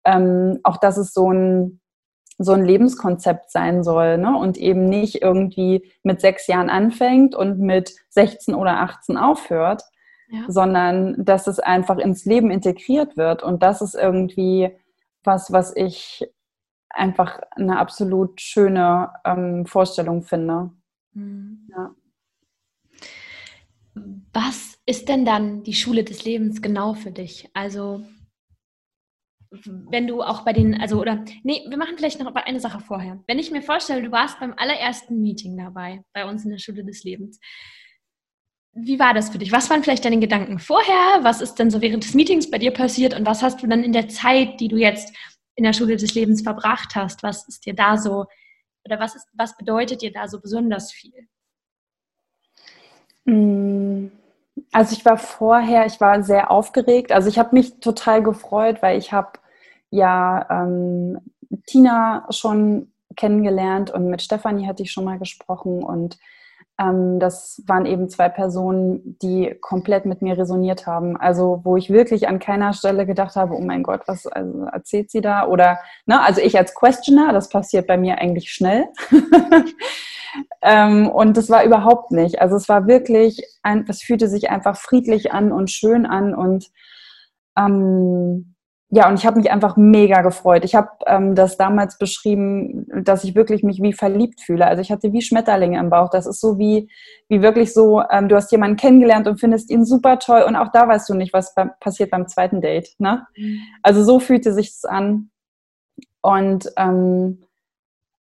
Ähm, 0.03 0.59
auch 0.63 0.77
das 0.77 0.97
ist 0.97 1.13
so 1.13 1.31
ein, 1.31 1.79
so 2.39 2.53
ein 2.53 2.65
Lebenskonzept 2.65 3.51
sein 3.51 3.83
soll 3.83 4.17
ne? 4.17 4.37
und 4.37 4.57
eben 4.57 4.89
nicht 4.89 5.21
irgendwie 5.21 5.91
mit 6.01 6.19
sechs 6.19 6.47
Jahren 6.47 6.69
anfängt 6.69 7.35
und 7.35 7.59
mit 7.59 7.93
16 8.09 8.55
oder 8.55 8.79
18 8.79 9.17
aufhört, 9.17 9.83
ja. 10.29 10.41
sondern 10.47 11.23
dass 11.23 11.47
es 11.47 11.59
einfach 11.59 11.99
ins 11.99 12.25
Leben 12.25 12.49
integriert 12.49 13.17
wird. 13.17 13.43
Und 13.43 13.61
das 13.61 13.81
ist 13.81 13.93
irgendwie 13.93 14.75
was, 15.23 15.51
was 15.51 15.75
ich 15.75 16.27
einfach 16.93 17.39
eine 17.51 17.79
absolut 17.79 18.39
schöne 18.39 19.11
ähm, 19.25 19.65
Vorstellung 19.65 20.23
finde. 20.23 20.71
Mhm. 21.13 21.67
Ja. 21.71 21.95
Was 24.33 24.79
ist 24.85 25.09
denn 25.09 25.25
dann 25.25 25.63
die 25.63 25.73
Schule 25.73 26.03
des 26.03 26.25
Lebens 26.25 26.61
genau 26.61 26.93
für 26.93 27.11
dich? 27.11 27.49
Also 27.53 28.03
wenn 29.65 30.07
du 30.07 30.21
auch 30.21 30.41
bei 30.41 30.53
den, 30.53 30.79
also 30.79 30.99
oder, 30.99 31.23
nee, 31.43 31.61
wir 31.67 31.77
machen 31.77 31.95
vielleicht 31.95 32.19
noch 32.19 32.33
eine 32.33 32.59
Sache 32.59 32.79
vorher. 32.79 33.23
Wenn 33.27 33.39
ich 33.39 33.51
mir 33.51 33.61
vorstelle, 33.61 34.01
du 34.01 34.11
warst 34.11 34.39
beim 34.39 34.53
allerersten 34.57 35.21
Meeting 35.21 35.57
dabei, 35.57 36.03
bei 36.13 36.25
uns 36.27 36.43
in 36.43 36.51
der 36.51 36.57
Schule 36.57 36.83
des 36.83 37.03
Lebens. 37.03 37.39
Wie 38.75 38.97
war 38.97 39.13
das 39.13 39.29
für 39.29 39.37
dich? 39.37 39.51
Was 39.51 39.69
waren 39.69 39.83
vielleicht 39.83 40.05
deine 40.05 40.19
Gedanken 40.19 40.57
vorher? 40.57 41.19
Was 41.21 41.41
ist 41.41 41.55
denn 41.55 41.69
so 41.69 41.81
während 41.81 42.03
des 42.03 42.15
Meetings 42.15 42.49
bei 42.49 42.57
dir 42.57 42.71
passiert? 42.71 43.13
Und 43.13 43.27
was 43.27 43.43
hast 43.43 43.61
du 43.61 43.67
dann 43.67 43.83
in 43.83 43.93
der 43.93 44.09
Zeit, 44.09 44.59
die 44.59 44.67
du 44.67 44.77
jetzt 44.77 45.15
in 45.55 45.63
der 45.63 45.73
Schule 45.73 45.97
des 45.97 46.13
Lebens 46.15 46.41
verbracht 46.41 46.95
hast? 46.95 47.23
Was 47.23 47.47
ist 47.47 47.65
dir 47.65 47.73
da 47.73 47.97
so, 47.97 48.25
oder 48.85 48.99
was, 48.99 49.15
ist, 49.15 49.27
was 49.33 49.55
bedeutet 49.57 50.01
dir 50.01 50.11
da 50.11 50.27
so 50.27 50.39
besonders 50.39 50.91
viel? 50.91 51.27
Mm, 53.25 54.07
also 54.71 54.93
ich 54.93 55.05
war 55.05 55.17
vorher, 55.17 55.85
ich 55.85 55.99
war 56.01 56.23
sehr 56.23 56.51
aufgeregt. 56.51 57.11
Also 57.11 57.29
ich 57.29 57.39
habe 57.39 57.55
mich 57.55 57.79
total 57.79 58.23
gefreut, 58.23 58.81
weil 58.81 58.97
ich 58.97 59.11
habe 59.11 59.39
ja 59.89 60.47
ähm, 60.49 61.19
Tina 61.67 62.25
schon 62.29 62.91
kennengelernt 63.15 63.91
und 63.91 64.09
mit 64.09 64.21
Stefanie 64.21 64.67
hatte 64.67 64.83
ich 64.83 64.91
schon 64.91 65.05
mal 65.05 65.19
gesprochen 65.19 65.83
und 65.83 66.17
ähm, 66.79 67.19
das 67.19 67.61
waren 67.67 67.85
eben 67.85 68.09
zwei 68.09 68.29
Personen, 68.29 69.17
die 69.21 69.55
komplett 69.61 70.05
mit 70.05 70.21
mir 70.21 70.37
resoniert 70.37 70.87
haben. 70.87 71.17
Also 71.17 71.61
wo 71.63 71.77
ich 71.77 71.89
wirklich 71.89 72.27
an 72.27 72.39
keiner 72.39 72.73
Stelle 72.73 73.05
gedacht 73.05 73.35
habe, 73.35 73.53
oh 73.55 73.61
mein 73.61 73.83
Gott, 73.83 74.01
was 74.07 74.25
also 74.25 74.63
erzählt 74.65 75.11
sie 75.11 75.21
da? 75.21 75.47
Oder, 75.47 75.79
ne, 76.05 76.21
also 76.21 76.41
ich 76.41 76.57
als 76.57 76.73
Questioner, 76.73 77.31
das 77.31 77.49
passiert 77.49 77.87
bei 77.87 77.97
mir 77.97 78.17
eigentlich 78.17 78.51
schnell. 78.51 78.85
ähm, 80.61 81.09
und 81.09 81.37
das 81.37 81.49
war 81.49 81.63
überhaupt 81.63 82.11
nicht. 82.11 82.41
Also 82.41 82.55
es 82.55 82.67
war 82.67 82.87
wirklich, 82.87 83.43
es 83.87 84.01
fühlte 84.01 84.27
sich 84.27 84.49
einfach 84.49 84.75
friedlich 84.75 85.31
an 85.31 85.51
und 85.51 85.69
schön 85.69 86.05
an 86.07 86.33
und 86.33 86.71
ähm, 87.55 88.52
ja, 88.95 89.09
und 89.09 89.15
ich 89.15 89.25
habe 89.25 89.39
mich 89.39 89.49
einfach 89.49 89.75
mega 89.75 90.21
gefreut. 90.21 90.63
Ich 90.63 90.75
habe 90.75 90.89
ähm, 91.07 91.33
das 91.33 91.57
damals 91.57 91.97
beschrieben, 91.97 92.85
dass 93.03 93.23
ich 93.23 93.33
wirklich 93.33 93.63
mich 93.63 93.81
wie 93.81 93.91
verliebt 93.91 94.39
fühle. 94.39 94.67
Also 94.67 94.83
ich 94.83 94.91
hatte 94.91 95.11
wie 95.11 95.23
Schmetterlinge 95.23 95.79
im 95.79 95.89
Bauch. 95.89 96.11
Das 96.11 96.27
ist 96.27 96.39
so 96.39 96.59
wie, 96.59 96.91
wie 97.27 97.41
wirklich 97.41 97.73
so, 97.73 98.03
ähm, 98.11 98.29
du 98.29 98.35
hast 98.35 98.51
jemanden 98.51 98.77
kennengelernt 98.77 99.27
und 99.27 99.39
findest 99.39 99.71
ihn 99.71 99.83
super 99.83 100.19
toll 100.19 100.43
und 100.43 100.55
auch 100.55 100.71
da 100.71 100.87
weißt 100.87 101.09
du 101.09 101.15
nicht, 101.15 101.33
was 101.33 101.55
beim, 101.55 101.71
passiert 101.79 102.11
beim 102.11 102.27
zweiten 102.27 102.61
Date. 102.61 102.93
Ne? 102.99 103.25
Mhm. 103.35 103.61
Also 103.81 104.03
so 104.03 104.19
fühlte 104.19 104.53
sich 104.53 104.67
es 104.67 104.85
an. 104.85 105.31
Und 106.21 106.71
ähm, 106.77 107.41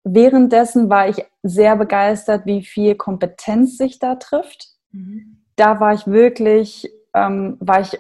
währenddessen 0.04 0.92
war 0.92 1.10
ich 1.10 1.26
sehr 1.42 1.76
begeistert, 1.76 2.46
wie 2.46 2.64
viel 2.64 2.94
Kompetenz 2.94 3.78
sich 3.78 3.98
da 3.98 4.14
trifft. 4.14 4.68
Mhm. 4.92 5.38
Da 5.56 5.80
war 5.80 5.96
ich 5.96 6.06
wirklich, 6.06 6.88
ähm, 7.16 7.58
war 7.60 7.82
ich 7.82 7.98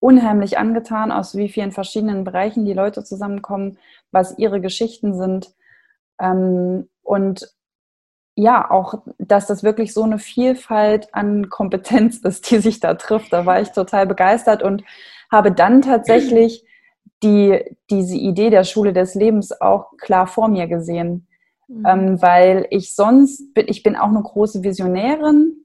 unheimlich 0.00 0.58
angetan, 0.58 1.12
aus 1.12 1.36
wie 1.36 1.48
vielen 1.48 1.72
verschiedenen 1.72 2.24
Bereichen 2.24 2.64
die 2.64 2.74
Leute 2.74 3.04
zusammenkommen, 3.04 3.78
was 4.10 4.38
ihre 4.38 4.60
Geschichten 4.60 5.16
sind. 5.16 5.54
Ähm, 6.20 6.88
und 7.02 7.54
ja, 8.34 8.70
auch, 8.70 9.02
dass 9.18 9.46
das 9.46 9.62
wirklich 9.62 9.94
so 9.94 10.02
eine 10.02 10.18
Vielfalt 10.18 11.12
an 11.14 11.48
Kompetenz 11.48 12.18
ist, 12.18 12.50
die 12.50 12.58
sich 12.58 12.80
da 12.80 12.94
trifft. 12.94 13.32
Da 13.32 13.46
war 13.46 13.60
ich 13.60 13.70
total 13.70 14.06
begeistert 14.06 14.62
und 14.62 14.84
habe 15.30 15.50
dann 15.52 15.82
tatsächlich 15.82 16.64
die, 17.22 17.64
diese 17.90 18.16
Idee 18.16 18.50
der 18.50 18.64
Schule 18.64 18.92
des 18.92 19.14
Lebens 19.14 19.58
auch 19.60 19.96
klar 19.96 20.26
vor 20.26 20.48
mir 20.48 20.66
gesehen. 20.66 21.26
Mhm. 21.68 21.84
Ähm, 21.86 22.22
weil 22.22 22.66
ich 22.70 22.94
sonst 22.94 23.54
bin, 23.54 23.66
ich 23.68 23.82
bin 23.82 23.96
auch 23.96 24.08
eine 24.08 24.22
große 24.22 24.62
Visionärin, 24.62 25.55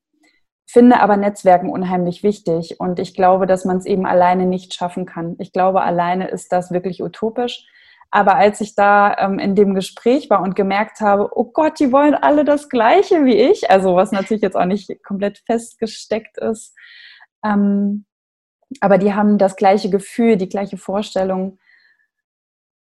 finde 0.71 0.99
aber 0.99 1.17
Netzwerken 1.17 1.69
unheimlich 1.69 2.23
wichtig 2.23 2.79
und 2.79 2.99
ich 2.99 3.13
glaube, 3.13 3.45
dass 3.47 3.65
man 3.65 3.77
es 3.77 3.86
eben 3.86 4.05
alleine 4.05 4.45
nicht 4.45 4.73
schaffen 4.73 5.05
kann. 5.05 5.36
Ich 5.39 5.51
glaube, 5.51 5.81
alleine 5.81 6.27
ist 6.29 6.51
das 6.51 6.71
wirklich 6.71 7.03
utopisch. 7.03 7.67
Aber 8.13 8.36
als 8.36 8.60
ich 8.60 8.75
da 8.75 9.15
ähm, 9.17 9.39
in 9.39 9.55
dem 9.55 9.73
Gespräch 9.73 10.29
war 10.29 10.41
und 10.41 10.55
gemerkt 10.55 10.99
habe, 10.99 11.29
oh 11.34 11.45
Gott, 11.45 11.79
die 11.79 11.93
wollen 11.93 12.13
alle 12.13 12.43
das 12.43 12.67
Gleiche 12.67 13.23
wie 13.23 13.36
ich, 13.36 13.71
also 13.71 13.95
was 13.95 14.12
natürlich 14.12 14.41
jetzt 14.41 14.57
auch 14.57 14.65
nicht 14.65 15.01
komplett 15.03 15.39
festgesteckt 15.45 16.38
ist, 16.38 16.75
ähm, 17.43 18.05
aber 18.81 18.97
die 18.97 19.13
haben 19.13 19.38
das 19.38 19.55
gleiche 19.55 19.89
Gefühl, 19.89 20.38
die 20.38 20.49
gleiche 20.49 20.77
Vorstellung. 20.77 21.57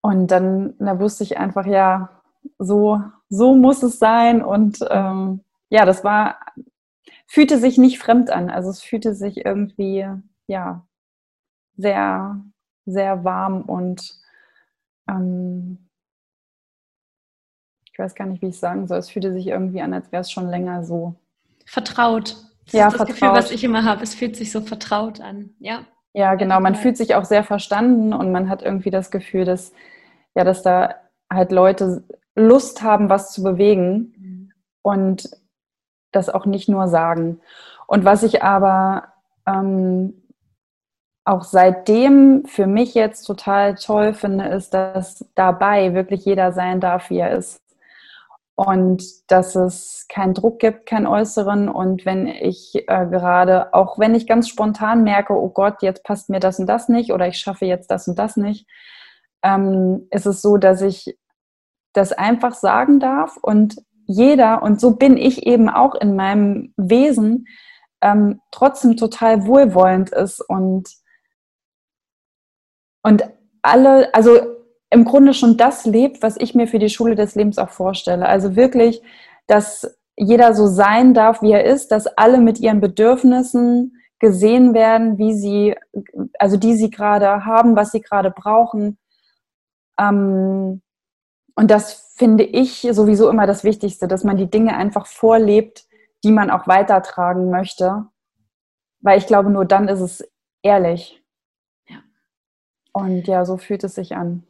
Und 0.02 0.28
dann 0.32 0.76
da 0.80 1.00
wusste 1.00 1.24
ich 1.24 1.38
einfach, 1.38 1.66
ja, 1.66 2.22
so, 2.58 3.02
so 3.30 3.56
muss 3.56 3.84
es 3.84 4.00
sein. 4.00 4.44
Und 4.44 4.80
ähm, 4.90 5.44
ja, 5.70 5.86
das 5.86 6.04
war 6.04 6.40
fühlte 7.32 7.60
sich 7.60 7.78
nicht 7.78 7.98
fremd 7.98 8.30
an. 8.30 8.50
Also 8.50 8.70
es 8.70 8.82
fühlte 8.84 9.16
sich 9.16 9.46
irgendwie, 9.46 10.06
ja, 10.48 10.86
sehr, 11.78 12.44
sehr 12.86 13.24
warm 13.24 13.62
und 13.62 14.20
ähm, 15.10 15.88
ich 17.90 17.98
weiß 17.98 18.16
gar 18.16 18.26
nicht, 18.26 18.42
wie 18.42 18.50
ich 18.50 18.60
sagen 18.60 18.86
soll. 18.86 18.98
Es 18.98 19.10
fühlte 19.10 19.32
sich 19.32 19.48
irgendwie 19.48 19.82
an, 19.82 19.94
als 19.94 20.12
wäre 20.12 20.20
es 20.20 20.30
schon 20.30 20.50
länger 20.50 20.84
so. 20.84 21.16
Vertraut. 21.66 22.36
Das 22.66 22.74
ja, 22.74 22.88
ist 22.88 22.94
das 22.94 22.98
vertraut. 22.98 23.08
Gefühl, 23.08 23.30
was 23.30 23.52
ich 23.52 23.64
immer 23.64 23.86
habe. 23.86 24.04
Es 24.04 24.14
fühlt 24.14 24.36
sich 24.36 24.52
so 24.52 24.60
vertraut 24.60 25.22
an. 25.22 25.52
Ja. 25.60 25.86
Ja, 26.12 26.36
genau. 26.36 26.60
Man 26.60 26.76
fühlt 26.76 26.98
sich 26.98 27.16
auch 27.16 27.24
sehr 27.24 27.46
verstanden 27.46 28.12
und 28.12 28.34
man 28.34 28.50
hat 28.50 28.62
irgendwie 28.62 28.92
das 28.92 29.10
Gefühl, 29.10 29.46
dass, 29.46 29.72
ja, 30.36 30.44
dass 30.44 30.64
da 30.64 30.96
halt 31.32 31.54
Leute 31.54 32.04
Lust 32.36 32.82
haben, 32.82 33.08
was 33.08 33.32
zu 33.32 33.42
bewegen. 33.42 34.14
Mhm. 34.18 34.52
Und 34.82 35.41
das 36.12 36.30
auch 36.30 36.46
nicht 36.46 36.70
nur 36.70 36.88
sagen. 36.88 37.40
Und 37.88 38.06
was 38.06 38.24
ich 38.24 38.44
aber 38.44 39.14
ähm, 39.48 40.22
auch 41.24 41.44
seitdem 41.44 42.46
für 42.46 42.68
mich 42.68 42.94
jetzt 42.94 43.24
total 43.24 43.76
toll 43.76 44.14
finde, 44.14 44.46
ist, 44.46 44.74
dass 44.74 45.26
dabei 45.36 45.94
wirklich 45.94 46.26
jeder 46.26 46.52
sein 46.52 46.80
darf, 46.80 47.10
wie 47.10 47.20
er 47.20 47.32
ist. 47.32 47.62
Und 48.56 49.04
dass 49.32 49.56
es 49.56 50.06
keinen 50.10 50.34
Druck 50.34 50.60
gibt, 50.60 50.86
keinen 50.86 51.08
äußeren. 51.08 51.70
Und 51.70 52.06
wenn 52.06 52.28
ich 52.28 52.76
äh, 52.76 53.06
gerade, 53.08 53.74
auch 53.74 53.98
wenn 53.98 54.14
ich 54.14 54.28
ganz 54.28 54.50
spontan 54.50 55.04
merke, 55.04 55.34
oh 55.34 55.50
Gott, 55.50 55.82
jetzt 55.82 56.04
passt 56.04 56.30
mir 56.30 56.40
das 56.40 56.60
und 56.60 56.68
das 56.68 56.90
nicht 56.90 57.12
oder 57.14 57.28
ich 57.28 57.38
schaffe 57.38 57.66
jetzt 57.66 57.90
das 57.92 58.08
und 58.08 58.20
das 58.20 58.38
nicht, 58.38 58.68
ähm, 59.44 60.08
ist 60.12 60.26
es 60.26 60.42
so, 60.42 60.58
dass 60.58 60.82
ich 60.82 61.18
das 61.94 62.14
einfach 62.14 62.54
sagen 62.54 63.00
darf 63.00 63.38
und 63.38 63.78
jeder, 64.06 64.64
und 64.64 64.80
so 64.80 64.96
bin 64.96 65.18
ich 65.18 65.46
eben 65.46 65.70
auch 65.70 65.96
in 65.96 66.16
meinem 66.16 66.74
Wesen, 66.78 67.48
ähm, 68.02 68.42
trotzdem 68.52 68.98
total 68.98 69.46
wohlwollend 69.46 70.10
ist 70.10 70.42
und, 70.42 70.90
und 73.04 73.24
alle, 73.62 74.14
also 74.14 74.40
im 74.90 75.06
Grunde 75.06 75.34
schon 75.34 75.58
das 75.58 75.86
lebt, 75.86 76.22
was 76.22 76.36
ich 76.38 76.54
mir 76.54 76.68
für 76.68 76.80
die 76.80 76.90
Schule 76.90 77.16
des 77.16 77.36
Lebens 77.36 77.58
auch 77.58 77.70
vorstelle. 77.70 78.26
Also 78.26 78.56
wirklich, 78.56 79.02
dass 79.48 79.98
jeder 80.18 80.54
so 80.54 80.68
sein 80.68 81.14
darf, 81.14 81.42
wie 81.42 81.52
er 81.52 81.64
ist, 81.64 81.90
dass 81.90 82.08
alle 82.08 82.40
mit 82.40 82.60
ihren 82.60 82.82
Bedürfnissen 82.82 83.96
gesehen 84.20 84.74
werden, 84.74 85.18
wie 85.18 85.34
sie, 85.34 85.76
also 86.38 86.58
die 86.58 86.76
sie 86.76 86.92
gerade 86.92 87.46
haben, 87.46 87.76
was 87.76 87.92
sie 87.92 88.02
gerade 88.02 88.32
brauchen. 88.32 89.00
Ähm, 90.00 90.82
und 91.56 91.72
das 91.72 92.14
finde 92.16 92.44
ich 92.44 92.88
sowieso 92.92 93.30
immer 93.30 93.48
das 93.48 93.64
Wichtigste, 93.64 94.08
dass 94.08 94.24
man 94.24 94.38
die 94.38 94.50
Dinge 94.50 94.76
einfach 94.76 95.08
vorlebt, 95.08 95.86
die 96.24 96.32
man 96.32 96.50
auch 96.50 96.68
weitertragen 96.68 97.50
möchte. 97.50 98.06
Weil 99.00 99.18
ich 99.18 99.26
glaube, 99.26 99.50
nur 99.50 99.66
dann 99.66 99.88
ist 99.88 100.02
es 100.02 100.32
ehrlich. 100.62 101.24
Ja. 101.88 102.04
Und 102.94 103.28
ja, 103.28 103.46
so 103.46 103.58
fühlt 103.58 103.84
es 103.84 103.96
sich 103.96 104.16
an. 104.16 104.44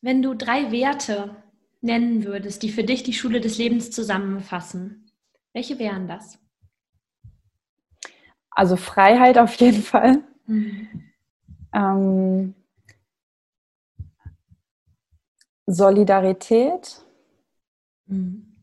Wenn 0.00 0.22
du 0.22 0.34
drei 0.34 0.72
Werte 0.72 1.36
nennen 1.80 2.24
würdest, 2.24 2.62
die 2.62 2.70
für 2.70 2.84
dich 2.84 3.02
die 3.02 3.12
Schule 3.12 3.40
des 3.40 3.58
Lebens 3.58 3.90
zusammenfassen, 3.90 5.10
welche 5.52 5.78
wären 5.78 6.08
das? 6.08 6.38
Also 8.50 8.76
Freiheit 8.76 9.36
auf 9.36 9.54
jeden 9.56 9.82
Fall. 9.82 10.22
Mhm. 10.46 10.88
Ähm, 11.74 12.54
Solidarität 15.66 17.02
mhm. 18.06 18.62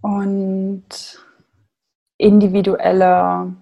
und 0.00 0.84
individuelle 2.16 3.56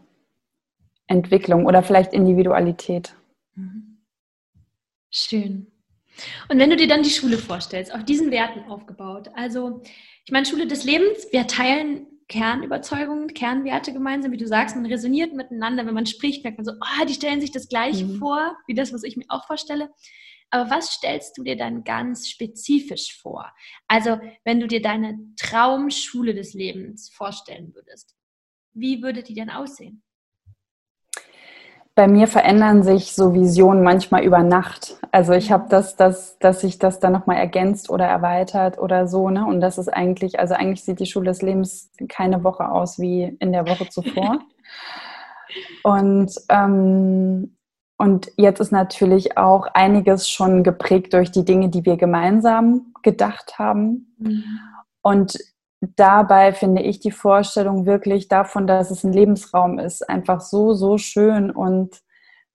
Entwicklung 1.06 1.66
oder 1.66 1.82
vielleicht 1.82 2.12
Individualität. 2.12 3.14
Mhm. 3.54 4.02
Schön. 5.10 5.66
Und 6.48 6.58
wenn 6.58 6.70
du 6.70 6.76
dir 6.76 6.88
dann 6.88 7.02
die 7.02 7.10
Schule 7.10 7.38
vorstellst, 7.38 7.94
auf 7.94 8.04
diesen 8.04 8.30
Werten 8.30 8.70
aufgebaut, 8.70 9.30
also 9.34 9.82
ich 10.24 10.32
meine, 10.32 10.46
Schule 10.46 10.66
des 10.66 10.84
Lebens, 10.84 11.26
wir 11.32 11.46
teilen 11.46 12.06
Kernüberzeugungen, 12.28 13.34
Kernwerte 13.34 13.92
gemeinsam, 13.92 14.30
wie 14.30 14.36
du 14.36 14.46
sagst, 14.46 14.76
man 14.76 14.86
resoniert 14.86 15.34
miteinander, 15.34 15.84
wenn 15.86 15.94
man 15.94 16.06
spricht, 16.06 16.44
merkt 16.44 16.58
man 16.58 16.64
so, 16.64 16.72
oh, 16.72 17.04
die 17.06 17.14
stellen 17.14 17.40
sich 17.40 17.50
das 17.50 17.68
Gleiche 17.68 18.04
mhm. 18.04 18.18
vor, 18.18 18.56
wie 18.66 18.74
das, 18.74 18.92
was 18.92 19.02
ich 19.02 19.16
mir 19.16 19.24
auch 19.28 19.46
vorstelle. 19.46 19.90
Aber 20.50 20.70
was 20.70 20.90
stellst 20.90 21.38
du 21.38 21.44
dir 21.44 21.56
dann 21.56 21.84
ganz 21.84 22.28
spezifisch 22.28 23.16
vor? 23.20 23.52
Also, 23.86 24.18
wenn 24.44 24.60
du 24.60 24.66
dir 24.66 24.82
deine 24.82 25.18
Traumschule 25.36 26.34
des 26.34 26.54
Lebens 26.54 27.08
vorstellen 27.08 27.74
würdest, 27.74 28.16
wie 28.72 29.02
würde 29.02 29.22
die 29.22 29.34
denn 29.34 29.50
aussehen? 29.50 30.02
Bei 31.94 32.06
mir 32.06 32.28
verändern 32.28 32.82
sich 32.82 33.14
so 33.14 33.34
Visionen 33.34 33.82
manchmal 33.82 34.24
über 34.24 34.42
Nacht. 34.42 34.96
Also 35.12 35.32
ich 35.32 35.52
habe 35.52 35.66
das, 35.68 35.96
das, 35.96 36.38
dass 36.38 36.60
sich 36.60 36.78
das 36.78 37.00
dann 37.00 37.12
nochmal 37.12 37.36
ergänzt 37.36 37.90
oder 37.90 38.06
erweitert 38.06 38.78
oder 38.78 39.06
so, 39.06 39.28
ne? 39.28 39.44
Und 39.44 39.60
das 39.60 39.76
ist 39.76 39.88
eigentlich, 39.88 40.38
also 40.38 40.54
eigentlich 40.54 40.84
sieht 40.84 41.00
die 41.00 41.06
Schule 41.06 41.26
des 41.26 41.42
Lebens 41.42 41.90
keine 42.08 42.42
Woche 42.44 42.70
aus 42.70 42.98
wie 42.98 43.36
in 43.40 43.52
der 43.52 43.68
Woche 43.68 43.88
zuvor. 43.88 44.38
Und 45.82 46.32
ähm, 46.48 47.56
und 48.00 48.32
jetzt 48.38 48.60
ist 48.60 48.72
natürlich 48.72 49.36
auch 49.36 49.66
einiges 49.74 50.26
schon 50.26 50.62
geprägt 50.62 51.12
durch 51.12 51.30
die 51.32 51.44
Dinge, 51.44 51.68
die 51.68 51.84
wir 51.84 51.98
gemeinsam 51.98 52.94
gedacht 53.02 53.58
haben. 53.58 54.14
Mhm. 54.16 54.42
Und 55.02 55.38
dabei 55.82 56.54
finde 56.54 56.80
ich 56.80 57.00
die 57.00 57.10
Vorstellung 57.10 57.84
wirklich 57.84 58.26
davon, 58.26 58.66
dass 58.66 58.90
es 58.90 59.04
ein 59.04 59.12
Lebensraum 59.12 59.78
ist, 59.78 60.08
einfach 60.08 60.40
so, 60.40 60.72
so 60.72 60.96
schön 60.96 61.50
und 61.50 62.00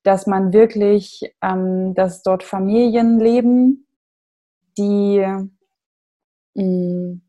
dass 0.02 0.26
man 0.26 0.52
wirklich, 0.52 1.22
ähm, 1.44 1.94
dass 1.94 2.24
dort 2.24 2.42
Familien 2.42 3.20
leben, 3.20 3.86
die, 4.80 5.24
mh, 6.56 6.64
mm, 6.64 7.22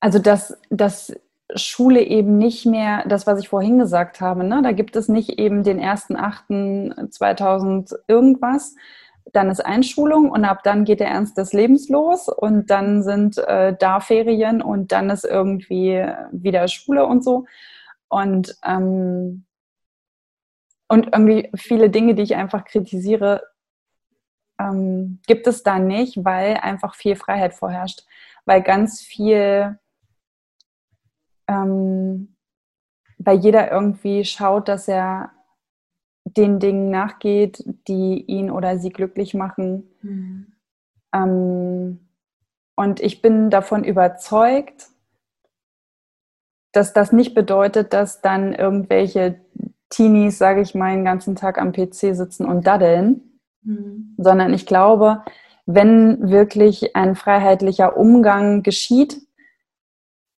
also 0.00 0.18
dass, 0.18 0.58
dass 0.70 1.14
Schule 1.54 2.02
eben 2.02 2.38
nicht 2.38 2.64
mehr 2.66 3.04
das, 3.06 3.26
was 3.26 3.40
ich 3.40 3.48
vorhin 3.48 3.78
gesagt 3.78 4.20
habe. 4.20 4.44
Ne? 4.44 4.60
Da 4.62 4.72
gibt 4.72 4.96
es 4.96 5.08
nicht 5.08 5.38
eben 5.38 5.62
den 5.62 5.80
1.8.2000 5.80 7.94
irgendwas. 8.08 8.74
Dann 9.32 9.48
ist 9.48 9.64
Einschulung 9.64 10.30
und 10.30 10.44
ab 10.44 10.62
dann 10.64 10.84
geht 10.84 11.00
der 11.00 11.08
Ernst 11.08 11.38
des 11.38 11.52
Lebens 11.52 11.88
los 11.88 12.28
und 12.28 12.70
dann 12.70 13.02
sind 13.02 13.38
äh, 13.38 13.74
da 13.78 14.00
Ferien 14.00 14.60
und 14.62 14.92
dann 14.92 15.10
ist 15.10 15.24
irgendwie 15.24 16.06
wieder 16.30 16.68
Schule 16.68 17.06
und 17.06 17.24
so. 17.24 17.46
Und, 18.08 18.56
ähm, 18.64 19.44
und 20.88 21.08
irgendwie 21.12 21.50
viele 21.56 21.90
Dinge, 21.90 22.14
die 22.14 22.22
ich 22.22 22.36
einfach 22.36 22.64
kritisiere, 22.64 23.42
ähm, 24.58 25.20
gibt 25.26 25.46
es 25.46 25.62
da 25.62 25.78
nicht, 25.78 26.24
weil 26.24 26.58
einfach 26.58 26.94
viel 26.94 27.16
Freiheit 27.16 27.54
vorherrscht. 27.54 28.04
Weil 28.44 28.62
ganz 28.62 29.00
viel 29.00 29.78
ähm, 31.48 32.36
weil 33.18 33.38
jeder 33.38 33.70
irgendwie 33.70 34.24
schaut, 34.24 34.68
dass 34.68 34.88
er 34.88 35.30
den 36.24 36.58
Dingen 36.58 36.90
nachgeht, 36.90 37.62
die 37.86 38.24
ihn 38.26 38.50
oder 38.50 38.78
sie 38.78 38.90
glücklich 38.90 39.34
machen. 39.34 39.90
Mhm. 40.02 40.46
Ähm, 41.14 42.08
und 42.76 43.00
ich 43.00 43.22
bin 43.22 43.50
davon 43.50 43.84
überzeugt, 43.84 44.88
dass 46.72 46.92
das 46.92 47.12
nicht 47.12 47.34
bedeutet, 47.34 47.92
dass 47.92 48.20
dann 48.20 48.52
irgendwelche 48.52 49.40
Teenies, 49.90 50.38
sage 50.38 50.60
ich 50.60 50.74
mal, 50.74 50.94
den 50.94 51.04
ganzen 51.04 51.36
Tag 51.36 51.58
am 51.58 51.72
PC 51.72 52.16
sitzen 52.16 52.46
und 52.46 52.66
daddeln, 52.66 53.38
mhm. 53.62 54.14
sondern 54.18 54.52
ich 54.52 54.66
glaube, 54.66 55.22
wenn 55.66 56.30
wirklich 56.30 56.96
ein 56.96 57.14
freiheitlicher 57.14 57.96
Umgang 57.96 58.62
geschieht, 58.62 59.23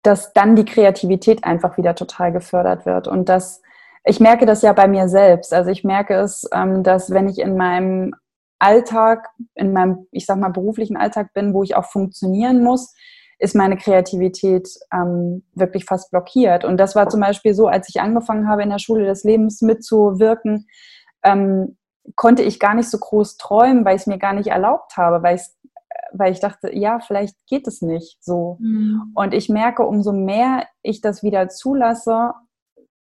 dass 0.07 0.31
dann 0.33 0.55
die 0.55 0.65
Kreativität 0.65 1.43
einfach 1.43 1.77
wieder 1.77 1.93
total 1.93 2.31
gefördert 2.31 2.85
wird. 2.85 3.07
Und 3.07 3.27
dass 3.29 3.61
ich 4.05 4.21
merke 4.21 4.45
das 4.45 4.61
ja 4.61 4.71
bei 4.71 4.87
mir 4.87 5.09
selbst. 5.09 5.53
Also 5.53 5.69
ich 5.69 5.83
merke 5.83 6.15
es, 6.15 6.47
ähm, 6.53 6.81
dass 6.81 7.11
wenn 7.11 7.27
ich 7.27 7.39
in 7.39 7.57
meinem 7.57 8.15
Alltag, 8.57 9.27
in 9.53 9.73
meinem, 9.73 10.07
ich 10.11 10.25
sag 10.25 10.37
mal, 10.37 10.49
beruflichen 10.49 10.95
Alltag 10.95 11.33
bin, 11.33 11.53
wo 11.53 11.61
ich 11.61 11.75
auch 11.75 11.85
funktionieren 11.85 12.63
muss, 12.63 12.95
ist 13.37 13.53
meine 13.53 13.75
Kreativität 13.75 14.67
ähm, 14.93 15.43
wirklich 15.53 15.83
fast 15.83 16.09
blockiert. 16.09 16.63
Und 16.63 16.77
das 16.77 16.95
war 16.95 17.09
zum 17.09 17.19
Beispiel 17.19 17.53
so, 17.53 17.67
als 17.67 17.89
ich 17.89 17.99
angefangen 17.99 18.47
habe, 18.47 18.63
in 18.63 18.69
der 18.69 18.79
Schule 18.79 19.05
des 19.05 19.25
Lebens 19.25 19.61
mitzuwirken, 19.61 20.67
ähm, 21.23 21.77
konnte 22.15 22.43
ich 22.43 22.59
gar 22.59 22.73
nicht 22.73 22.89
so 22.89 22.97
groß 22.97 23.37
träumen, 23.37 23.83
weil 23.83 23.97
ich 23.97 24.03
es 24.03 24.07
mir 24.07 24.17
gar 24.17 24.33
nicht 24.33 24.47
erlaubt 24.47 24.95
habe, 24.95 25.21
weil 25.21 25.35
ich 25.35 25.41
es 25.41 25.56
weil 26.13 26.31
ich 26.31 26.39
dachte, 26.39 26.75
ja, 26.75 26.99
vielleicht 26.99 27.35
geht 27.47 27.67
es 27.67 27.81
nicht 27.81 28.23
so. 28.23 28.57
Mhm. 28.59 29.11
Und 29.15 29.33
ich 29.33 29.49
merke, 29.49 29.83
umso 29.83 30.11
mehr 30.11 30.65
ich 30.81 31.01
das 31.01 31.23
wieder 31.23 31.49
zulasse, 31.49 32.33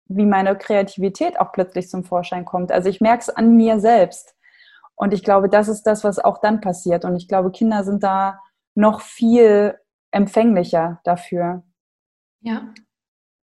wie 0.06 0.26
meine 0.26 0.56
Kreativität 0.56 1.40
auch 1.40 1.52
plötzlich 1.52 1.88
zum 1.88 2.04
Vorschein 2.04 2.44
kommt. 2.44 2.72
Also 2.72 2.88
ich 2.88 3.00
merke 3.00 3.22
es 3.22 3.30
an 3.30 3.56
mir 3.56 3.80
selbst. 3.80 4.34
Und 4.96 5.12
ich 5.12 5.24
glaube, 5.24 5.48
das 5.48 5.68
ist 5.68 5.82
das, 5.84 6.04
was 6.04 6.18
auch 6.18 6.40
dann 6.40 6.60
passiert. 6.60 7.04
Und 7.04 7.16
ich 7.16 7.26
glaube, 7.26 7.50
Kinder 7.50 7.84
sind 7.84 8.02
da 8.02 8.40
noch 8.74 9.00
viel 9.00 9.78
empfänglicher 10.10 11.00
dafür. 11.04 11.64
Ja, 12.40 12.72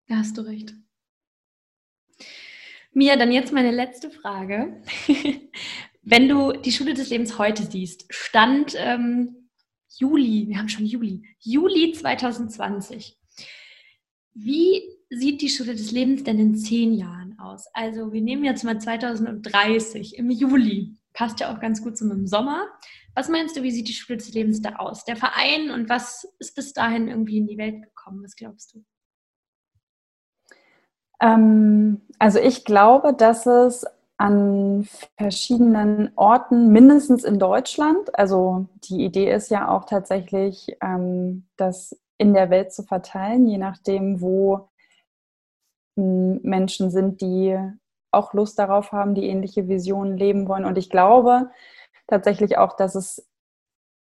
da 0.08 0.16
hast 0.16 0.36
du 0.36 0.42
recht. 0.42 0.74
Mia, 2.92 3.16
dann 3.16 3.32
jetzt 3.32 3.52
meine 3.52 3.70
letzte 3.70 4.10
Frage. 4.10 4.82
Wenn 6.02 6.28
du 6.28 6.52
die 6.52 6.72
Schule 6.72 6.94
des 6.94 7.10
Lebens 7.10 7.38
heute 7.38 7.64
siehst, 7.64 8.06
stand 8.08 8.74
ähm, 8.76 9.47
Juli, 9.98 10.46
wir 10.48 10.58
haben 10.58 10.68
schon 10.68 10.86
Juli, 10.86 11.24
Juli 11.40 11.92
2020. 11.92 13.18
Wie 14.34 14.82
sieht 15.10 15.40
die 15.40 15.48
Schule 15.48 15.72
des 15.72 15.90
Lebens 15.90 16.22
denn 16.22 16.38
in 16.38 16.54
zehn 16.54 16.94
Jahren 16.94 17.36
aus? 17.40 17.66
Also 17.72 18.12
wir 18.12 18.22
nehmen 18.22 18.44
jetzt 18.44 18.62
mal 18.62 18.80
2030 18.80 20.16
im 20.16 20.30
Juli. 20.30 20.96
Passt 21.12 21.40
ja 21.40 21.52
auch 21.52 21.58
ganz 21.58 21.82
gut 21.82 21.98
zum 21.98 22.28
Sommer. 22.28 22.68
Was 23.14 23.28
meinst 23.28 23.56
du, 23.56 23.64
wie 23.64 23.72
sieht 23.72 23.88
die 23.88 23.92
Schule 23.92 24.18
des 24.18 24.32
Lebens 24.32 24.62
da 24.62 24.76
aus? 24.76 25.04
Der 25.04 25.16
Verein 25.16 25.72
und 25.72 25.88
was 25.88 26.32
ist 26.38 26.54
bis 26.54 26.72
dahin 26.72 27.08
irgendwie 27.08 27.38
in 27.38 27.48
die 27.48 27.58
Welt 27.58 27.82
gekommen? 27.82 28.22
Was 28.22 28.36
glaubst 28.36 28.74
du? 28.74 28.84
Ähm, 31.20 32.02
also 32.20 32.38
ich 32.38 32.64
glaube, 32.64 33.14
dass 33.14 33.46
es 33.46 33.84
an 34.18 34.86
verschiedenen 35.16 36.10
Orten, 36.16 36.72
mindestens 36.72 37.24
in 37.24 37.38
Deutschland. 37.38 38.16
Also 38.18 38.66
die 38.84 39.04
Idee 39.04 39.32
ist 39.32 39.48
ja 39.50 39.68
auch 39.68 39.84
tatsächlich, 39.84 40.76
ähm, 40.82 41.46
das 41.56 41.98
in 42.18 42.34
der 42.34 42.50
Welt 42.50 42.72
zu 42.72 42.82
verteilen, 42.82 43.46
je 43.46 43.58
nachdem, 43.58 44.20
wo 44.20 44.68
hm, 45.96 46.40
Menschen 46.42 46.90
sind, 46.90 47.20
die 47.20 47.56
auch 48.10 48.34
Lust 48.34 48.58
darauf 48.58 48.90
haben, 48.90 49.14
die 49.14 49.26
ähnliche 49.26 49.68
Visionen 49.68 50.16
leben 50.16 50.48
wollen. 50.48 50.64
Und 50.64 50.78
ich 50.78 50.90
glaube 50.90 51.50
tatsächlich 52.08 52.58
auch, 52.58 52.74
dass 52.74 52.96
es 52.96 53.28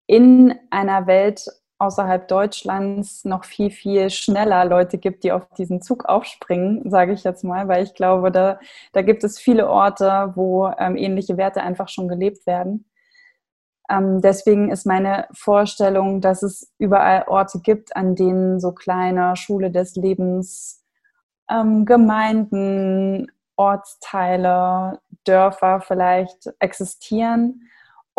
in 0.08 0.58
einer 0.72 1.06
Welt 1.06 1.48
außerhalb 1.80 2.28
Deutschlands 2.28 3.26
noch 3.26 3.46
viel, 3.46 3.72
viel 3.72 4.10
schneller 4.10 4.66
Leute 4.66 4.98
gibt, 4.98 5.24
die 5.24 5.32
auf 5.32 5.48
diesen 5.58 5.82
Zug 5.82 6.06
aufspringen, 6.06 6.90
sage 6.90 7.14
ich 7.14 7.24
jetzt 7.24 7.44
mal, 7.44 7.68
weil 7.68 7.84
ich 7.84 7.94
glaube, 7.94 8.32
da, 8.32 8.60
da 8.92 9.02
gibt 9.02 9.24
es 9.24 9.40
viele 9.40 9.70
Orte, 9.70 10.34
wo 10.36 10.68
ähm, 10.78 10.98
ähnliche 10.98 11.38
Werte 11.38 11.62
einfach 11.62 11.88
schon 11.88 12.10
gelebt 12.10 12.46
werden. 12.46 12.86
Ähm, 13.90 14.22
deswegen 14.22 14.72
ist 14.72 14.86
meine 14.86 15.28
Vorstellung, 15.32 16.22
dass 16.22 16.44
es 16.44 16.72
überall 16.78 17.24
Orte 17.28 17.60
gibt, 17.62 17.96
an 17.96 18.14
denen 18.14 18.60
so 18.60 18.74
kleine 18.74 19.36
Schule 19.36 19.72
des 19.72 19.96
Lebens, 19.96 20.84
ähm, 21.50 21.86
Gemeinden 21.86 23.32
Ortsteile, 23.56 25.00
Dörfer 25.24 25.82
vielleicht 25.82 26.50
existieren 26.60 27.70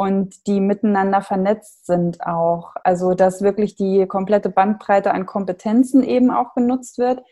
und 0.00 0.46
die 0.46 0.60
miteinander 0.60 1.20
vernetzt 1.20 1.84
sind 1.84 2.26
auch. 2.26 2.74
Also 2.84 3.12
dass 3.12 3.42
wirklich 3.42 3.74
die 3.74 4.06
komplette 4.06 4.48
Bandbreite 4.48 5.12
an 5.12 5.26
Kompetenzen 5.26 6.02
eben 6.02 6.30
auch 6.30 6.54
genutzt 6.54 6.96
wird, 6.96 7.22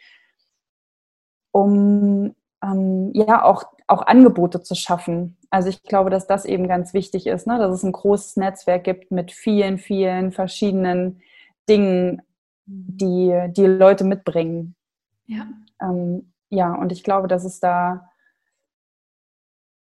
um 1.50 2.34
ähm, 2.62 3.10
ja 3.14 3.42
auch, 3.42 3.64
auch 3.86 4.02
Angebote 4.02 4.60
zu 4.60 4.74
schaffen. 4.74 5.38
Also 5.48 5.70
ich 5.70 5.82
glaube, 5.82 6.10
dass 6.10 6.26
das 6.26 6.44
eben 6.44 6.68
ganz 6.68 6.92
wichtig 6.92 7.26
ist, 7.26 7.46
ne? 7.46 7.56
dass 7.56 7.74
es 7.74 7.84
ein 7.84 7.92
großes 7.92 8.36
Netzwerk 8.36 8.84
gibt 8.84 9.12
mit 9.12 9.32
vielen, 9.32 9.78
vielen 9.78 10.30
verschiedenen 10.30 11.22
Dingen, 11.70 12.20
die 12.66 13.46
die 13.48 13.64
Leute 13.64 14.04
mitbringen. 14.04 14.76
Ja. 15.24 15.46
Ähm, 15.80 16.34
ja, 16.50 16.74
und 16.74 16.92
ich 16.92 17.02
glaube, 17.02 17.28
dass 17.28 17.46
es 17.46 17.60
da 17.60 18.10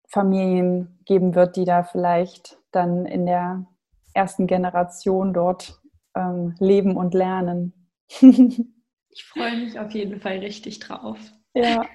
Familien 0.08 0.98
geben 1.04 1.36
wird, 1.36 1.54
die 1.54 1.64
da 1.64 1.84
vielleicht 1.84 2.58
dann 2.74 3.06
in 3.06 3.26
der 3.26 3.66
ersten 4.14 4.46
Generation 4.46 5.32
dort 5.32 5.80
ähm, 6.16 6.54
leben 6.58 6.96
und 6.96 7.14
lernen. 7.14 7.72
ich 8.20 9.24
freue 9.24 9.56
mich 9.58 9.78
auf 9.78 9.92
jeden 9.92 10.20
Fall 10.20 10.38
richtig 10.38 10.78
drauf. 10.80 11.18
Ja. 11.54 11.84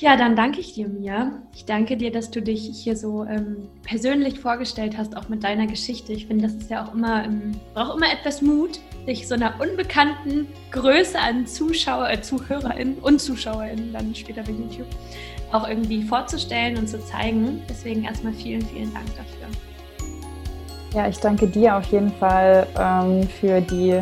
Ja, 0.00 0.16
dann 0.16 0.34
danke 0.34 0.60
ich 0.60 0.72
dir, 0.72 0.88
Mia. 0.88 1.42
Ich 1.54 1.66
danke 1.66 1.98
dir, 1.98 2.10
dass 2.10 2.30
du 2.30 2.40
dich 2.40 2.70
hier 2.72 2.96
so 2.96 3.24
ähm, 3.24 3.68
persönlich 3.82 4.40
vorgestellt 4.40 4.96
hast, 4.96 5.14
auch 5.14 5.28
mit 5.28 5.44
deiner 5.44 5.66
Geschichte. 5.66 6.14
Ich 6.14 6.26
finde, 6.26 6.44
das 6.44 6.54
ist 6.54 6.70
ja 6.70 6.86
auch 6.86 6.94
immer, 6.94 7.22
ähm, 7.22 7.52
braucht 7.74 7.98
immer 7.98 8.10
etwas 8.10 8.40
Mut, 8.40 8.80
sich 9.04 9.28
so 9.28 9.34
einer 9.34 9.60
unbekannten 9.60 10.48
Größe 10.70 11.18
an 11.18 11.46
Zuschauer, 11.46 12.08
äh, 12.08 12.22
ZuhörerInnen 12.22 12.96
und 13.00 13.20
ZuschauerInnen 13.20 13.92
dann 13.92 14.14
später 14.14 14.42
bei 14.42 14.52
YouTube 14.52 14.88
auch 15.52 15.68
irgendwie 15.68 16.02
vorzustellen 16.02 16.76
und 16.76 16.88
zu 16.88 17.04
zeigen. 17.04 17.62
Deswegen 17.68 18.04
erstmal 18.04 18.32
vielen, 18.32 18.62
vielen 18.62 18.92
Dank 18.92 19.06
dafür. 19.16 19.48
Ja, 20.94 21.08
ich 21.08 21.18
danke 21.18 21.46
dir 21.46 21.76
auf 21.76 21.86
jeden 21.86 22.12
Fall 22.12 22.66
ähm, 22.78 23.28
für 23.28 23.60
die 23.60 24.00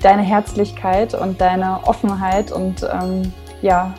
deine 0.00 0.22
Herzlichkeit 0.22 1.14
und 1.14 1.40
deine 1.40 1.80
Offenheit 1.86 2.52
und 2.52 2.82
ähm, 2.82 3.32
ja, 3.62 3.94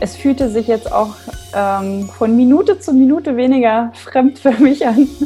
es 0.00 0.16
fühlte 0.16 0.48
sich 0.48 0.66
jetzt 0.66 0.90
auch 0.90 1.14
ähm, 1.54 2.08
von 2.08 2.36
Minute 2.36 2.78
zu 2.80 2.92
Minute 2.92 3.36
weniger 3.36 3.90
fremd 3.94 4.38
für 4.38 4.52
mich 4.52 4.86
an. 4.86 5.08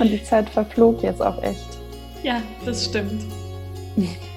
Und 0.00 0.10
die 0.10 0.22
Zeit 0.24 0.50
verflog 0.50 1.02
jetzt 1.02 1.22
auch 1.22 1.40
echt. 1.42 1.78
Ja, 2.22 2.40
das 2.64 2.86
stimmt. 2.86 3.22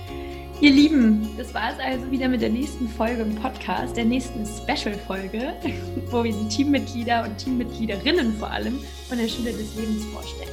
Ihr 0.59 0.71
Lieben, 0.71 1.37
das 1.37 1.53
war 1.53 1.71
es 1.71 1.79
also 1.79 2.09
wieder 2.09 2.27
mit 2.27 2.41
der 2.41 2.49
nächsten 2.49 2.89
Folge 2.89 3.21
im 3.21 3.35
Podcast, 3.35 3.95
der 3.95 4.05
nächsten 4.05 4.43
Special-Folge, 4.43 5.53
wo 6.09 6.23
wir 6.23 6.33
die 6.33 6.47
Teammitglieder 6.47 7.25
und 7.25 7.37
Teammitgliederinnen 7.37 8.33
vor 8.33 8.49
allem 8.49 8.79
von 9.07 9.19
der 9.19 9.27
Schule 9.27 9.51
des 9.51 9.75
Lebens 9.75 10.03
vorstellen. 10.05 10.49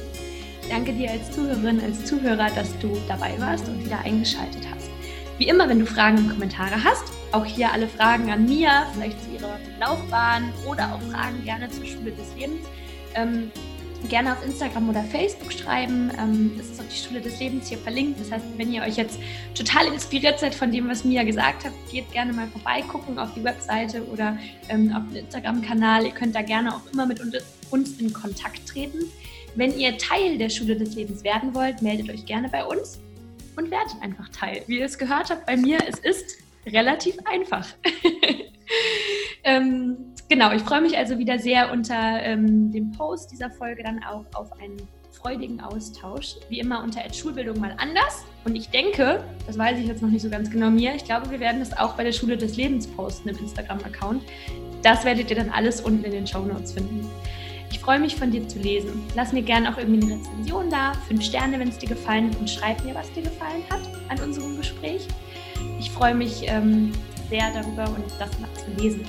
Danke 0.69 0.93
dir 0.93 1.09
als 1.09 1.31
Zuhörerin, 1.31 1.81
als 1.81 2.05
Zuhörer, 2.05 2.49
dass 2.53 2.77
du 2.77 2.95
dabei 3.07 3.33
warst 3.39 3.67
und 3.67 3.83
wieder 3.83 3.97
eingeschaltet 4.01 4.67
hast. 4.71 4.91
Wie 5.39 5.47
immer, 5.47 5.67
wenn 5.67 5.79
du 5.79 5.87
Fragen 5.87 6.19
und 6.19 6.29
Kommentare 6.29 6.83
hast, 6.83 7.11
auch 7.31 7.45
hier 7.45 7.73
alle 7.73 7.87
Fragen 7.87 8.29
an 8.29 8.45
Mia, 8.45 8.85
vielleicht 8.93 9.23
zu 9.23 9.31
ihrer 9.31 9.57
Laufbahn 9.79 10.53
oder 10.67 10.93
auch 10.93 11.01
Fragen 11.11 11.43
gerne 11.43 11.67
zur 11.71 11.83
Schule 11.83 12.11
des 12.11 12.27
Lebens. 12.37 12.63
Ähm, 13.15 13.51
gerne 14.09 14.33
auf 14.33 14.45
Instagram 14.45 14.89
oder 14.89 15.03
Facebook 15.03 15.51
schreiben. 15.51 16.11
Ähm, 16.19 16.51
es 16.59 16.69
ist 16.69 16.79
auch 16.79 16.85
die 16.85 16.97
Schule 16.97 17.21
des 17.21 17.39
Lebens 17.39 17.69
hier 17.69 17.77
verlinkt. 17.77 18.19
Das 18.19 18.31
heißt, 18.31 18.45
wenn 18.57 18.71
ihr 18.71 18.83
euch 18.83 18.97
jetzt 18.97 19.19
total 19.53 19.87
inspiriert 19.87 20.39
seid 20.39 20.55
von 20.55 20.71
dem, 20.71 20.87
was 20.89 21.03
Mia 21.03 21.23
gesagt 21.23 21.65
hat, 21.65 21.71
geht 21.91 22.11
gerne 22.11 22.33
mal 22.33 22.47
vorbeigucken 22.47 23.19
auf 23.19 23.33
die 23.33 23.43
Webseite 23.43 24.05
oder 24.07 24.37
ähm, 24.69 24.93
auf 24.95 25.03
den 25.07 25.25
Instagram-Kanal. 25.25 26.05
Ihr 26.05 26.11
könnt 26.11 26.35
da 26.35 26.41
gerne 26.41 26.75
auch 26.75 26.81
immer 26.91 27.05
mit 27.05 27.19
uns 27.71 27.99
in 27.99 28.13
Kontakt 28.13 28.67
treten. 28.67 28.99
Wenn 29.55 29.77
ihr 29.77 29.97
Teil 29.97 30.37
der 30.37 30.49
Schule 30.49 30.75
des 30.75 30.95
Lebens 30.95 31.23
werden 31.23 31.53
wollt, 31.55 31.81
meldet 31.81 32.09
euch 32.09 32.25
gerne 32.25 32.49
bei 32.49 32.65
uns 32.65 32.99
und 33.55 33.71
werdet 33.71 33.95
einfach 34.01 34.29
Teil. 34.29 34.63
Wie 34.67 34.79
ihr 34.79 34.85
es 34.85 34.97
gehört 34.97 35.29
habt 35.29 35.45
bei 35.45 35.55
mir, 35.55 35.79
es 35.87 35.99
ist 35.99 36.37
relativ 36.65 37.15
einfach. 37.25 37.67
ähm, 39.43 40.14
genau, 40.29 40.51
ich 40.51 40.61
freue 40.61 40.81
mich 40.81 40.97
also 40.97 41.17
wieder 41.17 41.39
sehr 41.39 41.71
unter 41.71 42.21
ähm, 42.23 42.71
dem 42.71 42.91
Post 42.91 43.31
dieser 43.31 43.49
Folge 43.49 43.83
dann 43.83 44.03
auch 44.03 44.25
auf 44.33 44.51
einen 44.59 44.77
freudigen 45.25 45.59
Austausch. 45.59 46.35
Wie 46.49 46.59
immer 46.59 46.83
unter 46.83 47.01
Schulbildung 47.11 47.59
mal 47.59 47.75
anders. 47.79 48.25
Und 48.43 48.55
ich 48.55 48.69
denke, 48.69 49.23
das 49.47 49.57
weiß 49.57 49.79
ich 49.79 49.87
jetzt 49.87 50.01
noch 50.01 50.09
nicht 50.09 50.21
so 50.21 50.29
ganz 50.29 50.51
genau 50.51 50.69
mir, 50.69 50.93
ich 50.93 51.05
glaube, 51.05 51.31
wir 51.31 51.39
werden 51.39 51.59
das 51.59 51.75
auch 51.75 51.93
bei 51.93 52.03
der 52.03 52.11
Schule 52.11 52.37
des 52.37 52.57
Lebens 52.57 52.85
posten 52.85 53.29
im 53.29 53.37
Instagram-Account. 53.37 54.23
Das 54.83 55.03
werdet 55.03 55.31
ihr 55.31 55.35
dann 55.35 55.49
alles 55.49 55.81
unten 55.81 56.03
in 56.03 56.11
den 56.11 56.27
Show 56.27 56.45
Notes 56.45 56.73
finden. 56.73 57.09
Ich 57.71 57.79
freue 57.79 57.99
mich 57.99 58.15
von 58.15 58.29
dir 58.29 58.47
zu 58.47 58.59
lesen. 58.59 59.01
Lass 59.15 59.33
mir 59.33 59.41
gerne 59.41 59.73
auch 59.73 59.77
irgendwie 59.77 60.05
eine 60.05 60.21
Rezension 60.21 60.69
da, 60.69 60.93
fünf 61.07 61.23
Sterne, 61.23 61.59
wenn 61.59 61.69
es 61.69 61.77
dir 61.79 61.89
gefallen 61.89 62.29
hat 62.29 62.39
und 62.39 62.49
schreib 62.49 62.83
mir, 62.85 62.93
was 62.93 63.11
dir 63.13 63.23
gefallen 63.23 63.63
hat 63.69 63.81
an 64.09 64.19
unserem 64.23 64.57
Gespräch. 64.57 65.07
Ich 65.79 65.89
freue 65.89 66.13
mich 66.13 66.43
ähm, 66.45 66.91
sehr 67.29 67.51
darüber 67.51 67.85
und 67.85 68.05
das 68.19 68.29
mal 68.39 68.49
zu 68.53 68.81
lesen. 68.81 69.05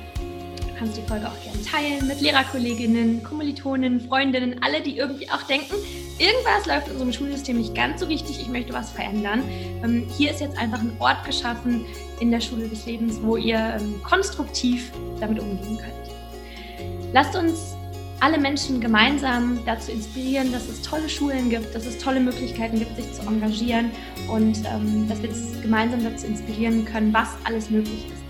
Kannst 0.78 0.98
die 0.98 1.02
Folge 1.02 1.26
auch 1.26 1.42
gerne 1.42 1.62
teilen 1.62 2.06
mit 2.06 2.20
Lehrerkolleginnen, 2.20 3.22
Kommilitonen, 3.22 4.00
Freundinnen, 4.00 4.62
alle, 4.62 4.82
die 4.82 4.98
irgendwie 4.98 5.30
auch 5.30 5.42
denken, 5.44 5.74
irgendwas 6.18 6.66
läuft 6.66 6.88
in 6.88 6.92
unserem 6.92 7.12
Schulsystem 7.12 7.56
nicht 7.56 7.74
ganz 7.74 8.00
so 8.00 8.06
richtig, 8.06 8.40
ich 8.40 8.48
möchte 8.48 8.74
was 8.74 8.90
verändern. 8.90 9.42
Ähm, 9.82 10.06
hier 10.16 10.30
ist 10.30 10.40
jetzt 10.40 10.58
einfach 10.58 10.80
ein 10.80 10.94
Ort 10.98 11.24
geschaffen 11.24 11.86
in 12.20 12.30
der 12.30 12.40
Schule 12.40 12.68
des 12.68 12.84
Lebens, 12.84 13.18
wo 13.22 13.36
ihr 13.36 13.78
ähm, 13.80 14.02
konstruktiv 14.02 14.92
damit 15.18 15.38
umgehen 15.38 15.78
könnt. 15.78 17.12
Lasst 17.14 17.34
uns 17.34 17.74
alle 18.20 18.38
Menschen 18.38 18.80
gemeinsam 18.80 19.58
dazu 19.64 19.92
inspirieren, 19.92 20.52
dass 20.52 20.68
es 20.68 20.82
tolle 20.82 21.08
Schulen 21.08 21.48
gibt, 21.48 21.74
dass 21.74 21.86
es 21.86 21.98
tolle 21.98 22.20
Möglichkeiten 22.20 22.78
gibt, 22.78 22.96
sich 22.96 23.10
zu 23.12 23.22
engagieren 23.22 23.90
und 24.30 24.58
ähm, 24.66 25.08
dass 25.08 25.22
wir 25.22 25.30
uns 25.30 25.60
gemeinsam 25.62 26.04
dazu 26.04 26.26
inspirieren 26.26 26.84
können, 26.84 27.14
was 27.14 27.28
alles 27.44 27.70
möglich 27.70 28.06
ist. 28.06 28.25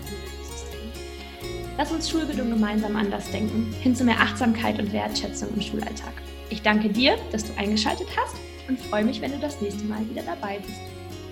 Lass 1.77 1.91
uns 1.91 2.09
Schulbildung 2.09 2.49
gemeinsam 2.49 2.95
anders 2.95 3.29
denken, 3.29 3.71
hin 3.81 3.95
zu 3.95 4.03
mehr 4.03 4.19
Achtsamkeit 4.19 4.79
und 4.79 4.91
Wertschätzung 4.91 5.49
im 5.53 5.61
Schulalltag. 5.61 6.13
Ich 6.49 6.63
danke 6.63 6.89
dir, 6.89 7.17
dass 7.31 7.45
du 7.45 7.53
eingeschaltet 7.55 8.07
hast 8.17 8.35
und 8.67 8.79
freue 8.79 9.05
mich, 9.05 9.21
wenn 9.21 9.31
du 9.31 9.37
das 9.37 9.61
nächste 9.61 9.83
Mal 9.83 10.09
wieder 10.09 10.23
dabei 10.23 10.57
bist. 10.57 10.79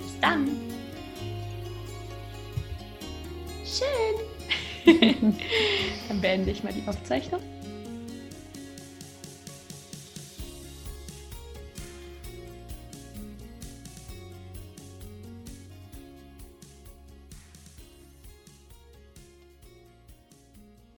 Bis 0.03 0.19
dann! 0.21 0.51
Schön! 3.65 4.15
Dann 6.07 6.21
beende 6.21 6.51
ich 6.51 6.63
mal 6.63 6.71
die 6.71 6.87
Aufzeichnung. 6.87 7.41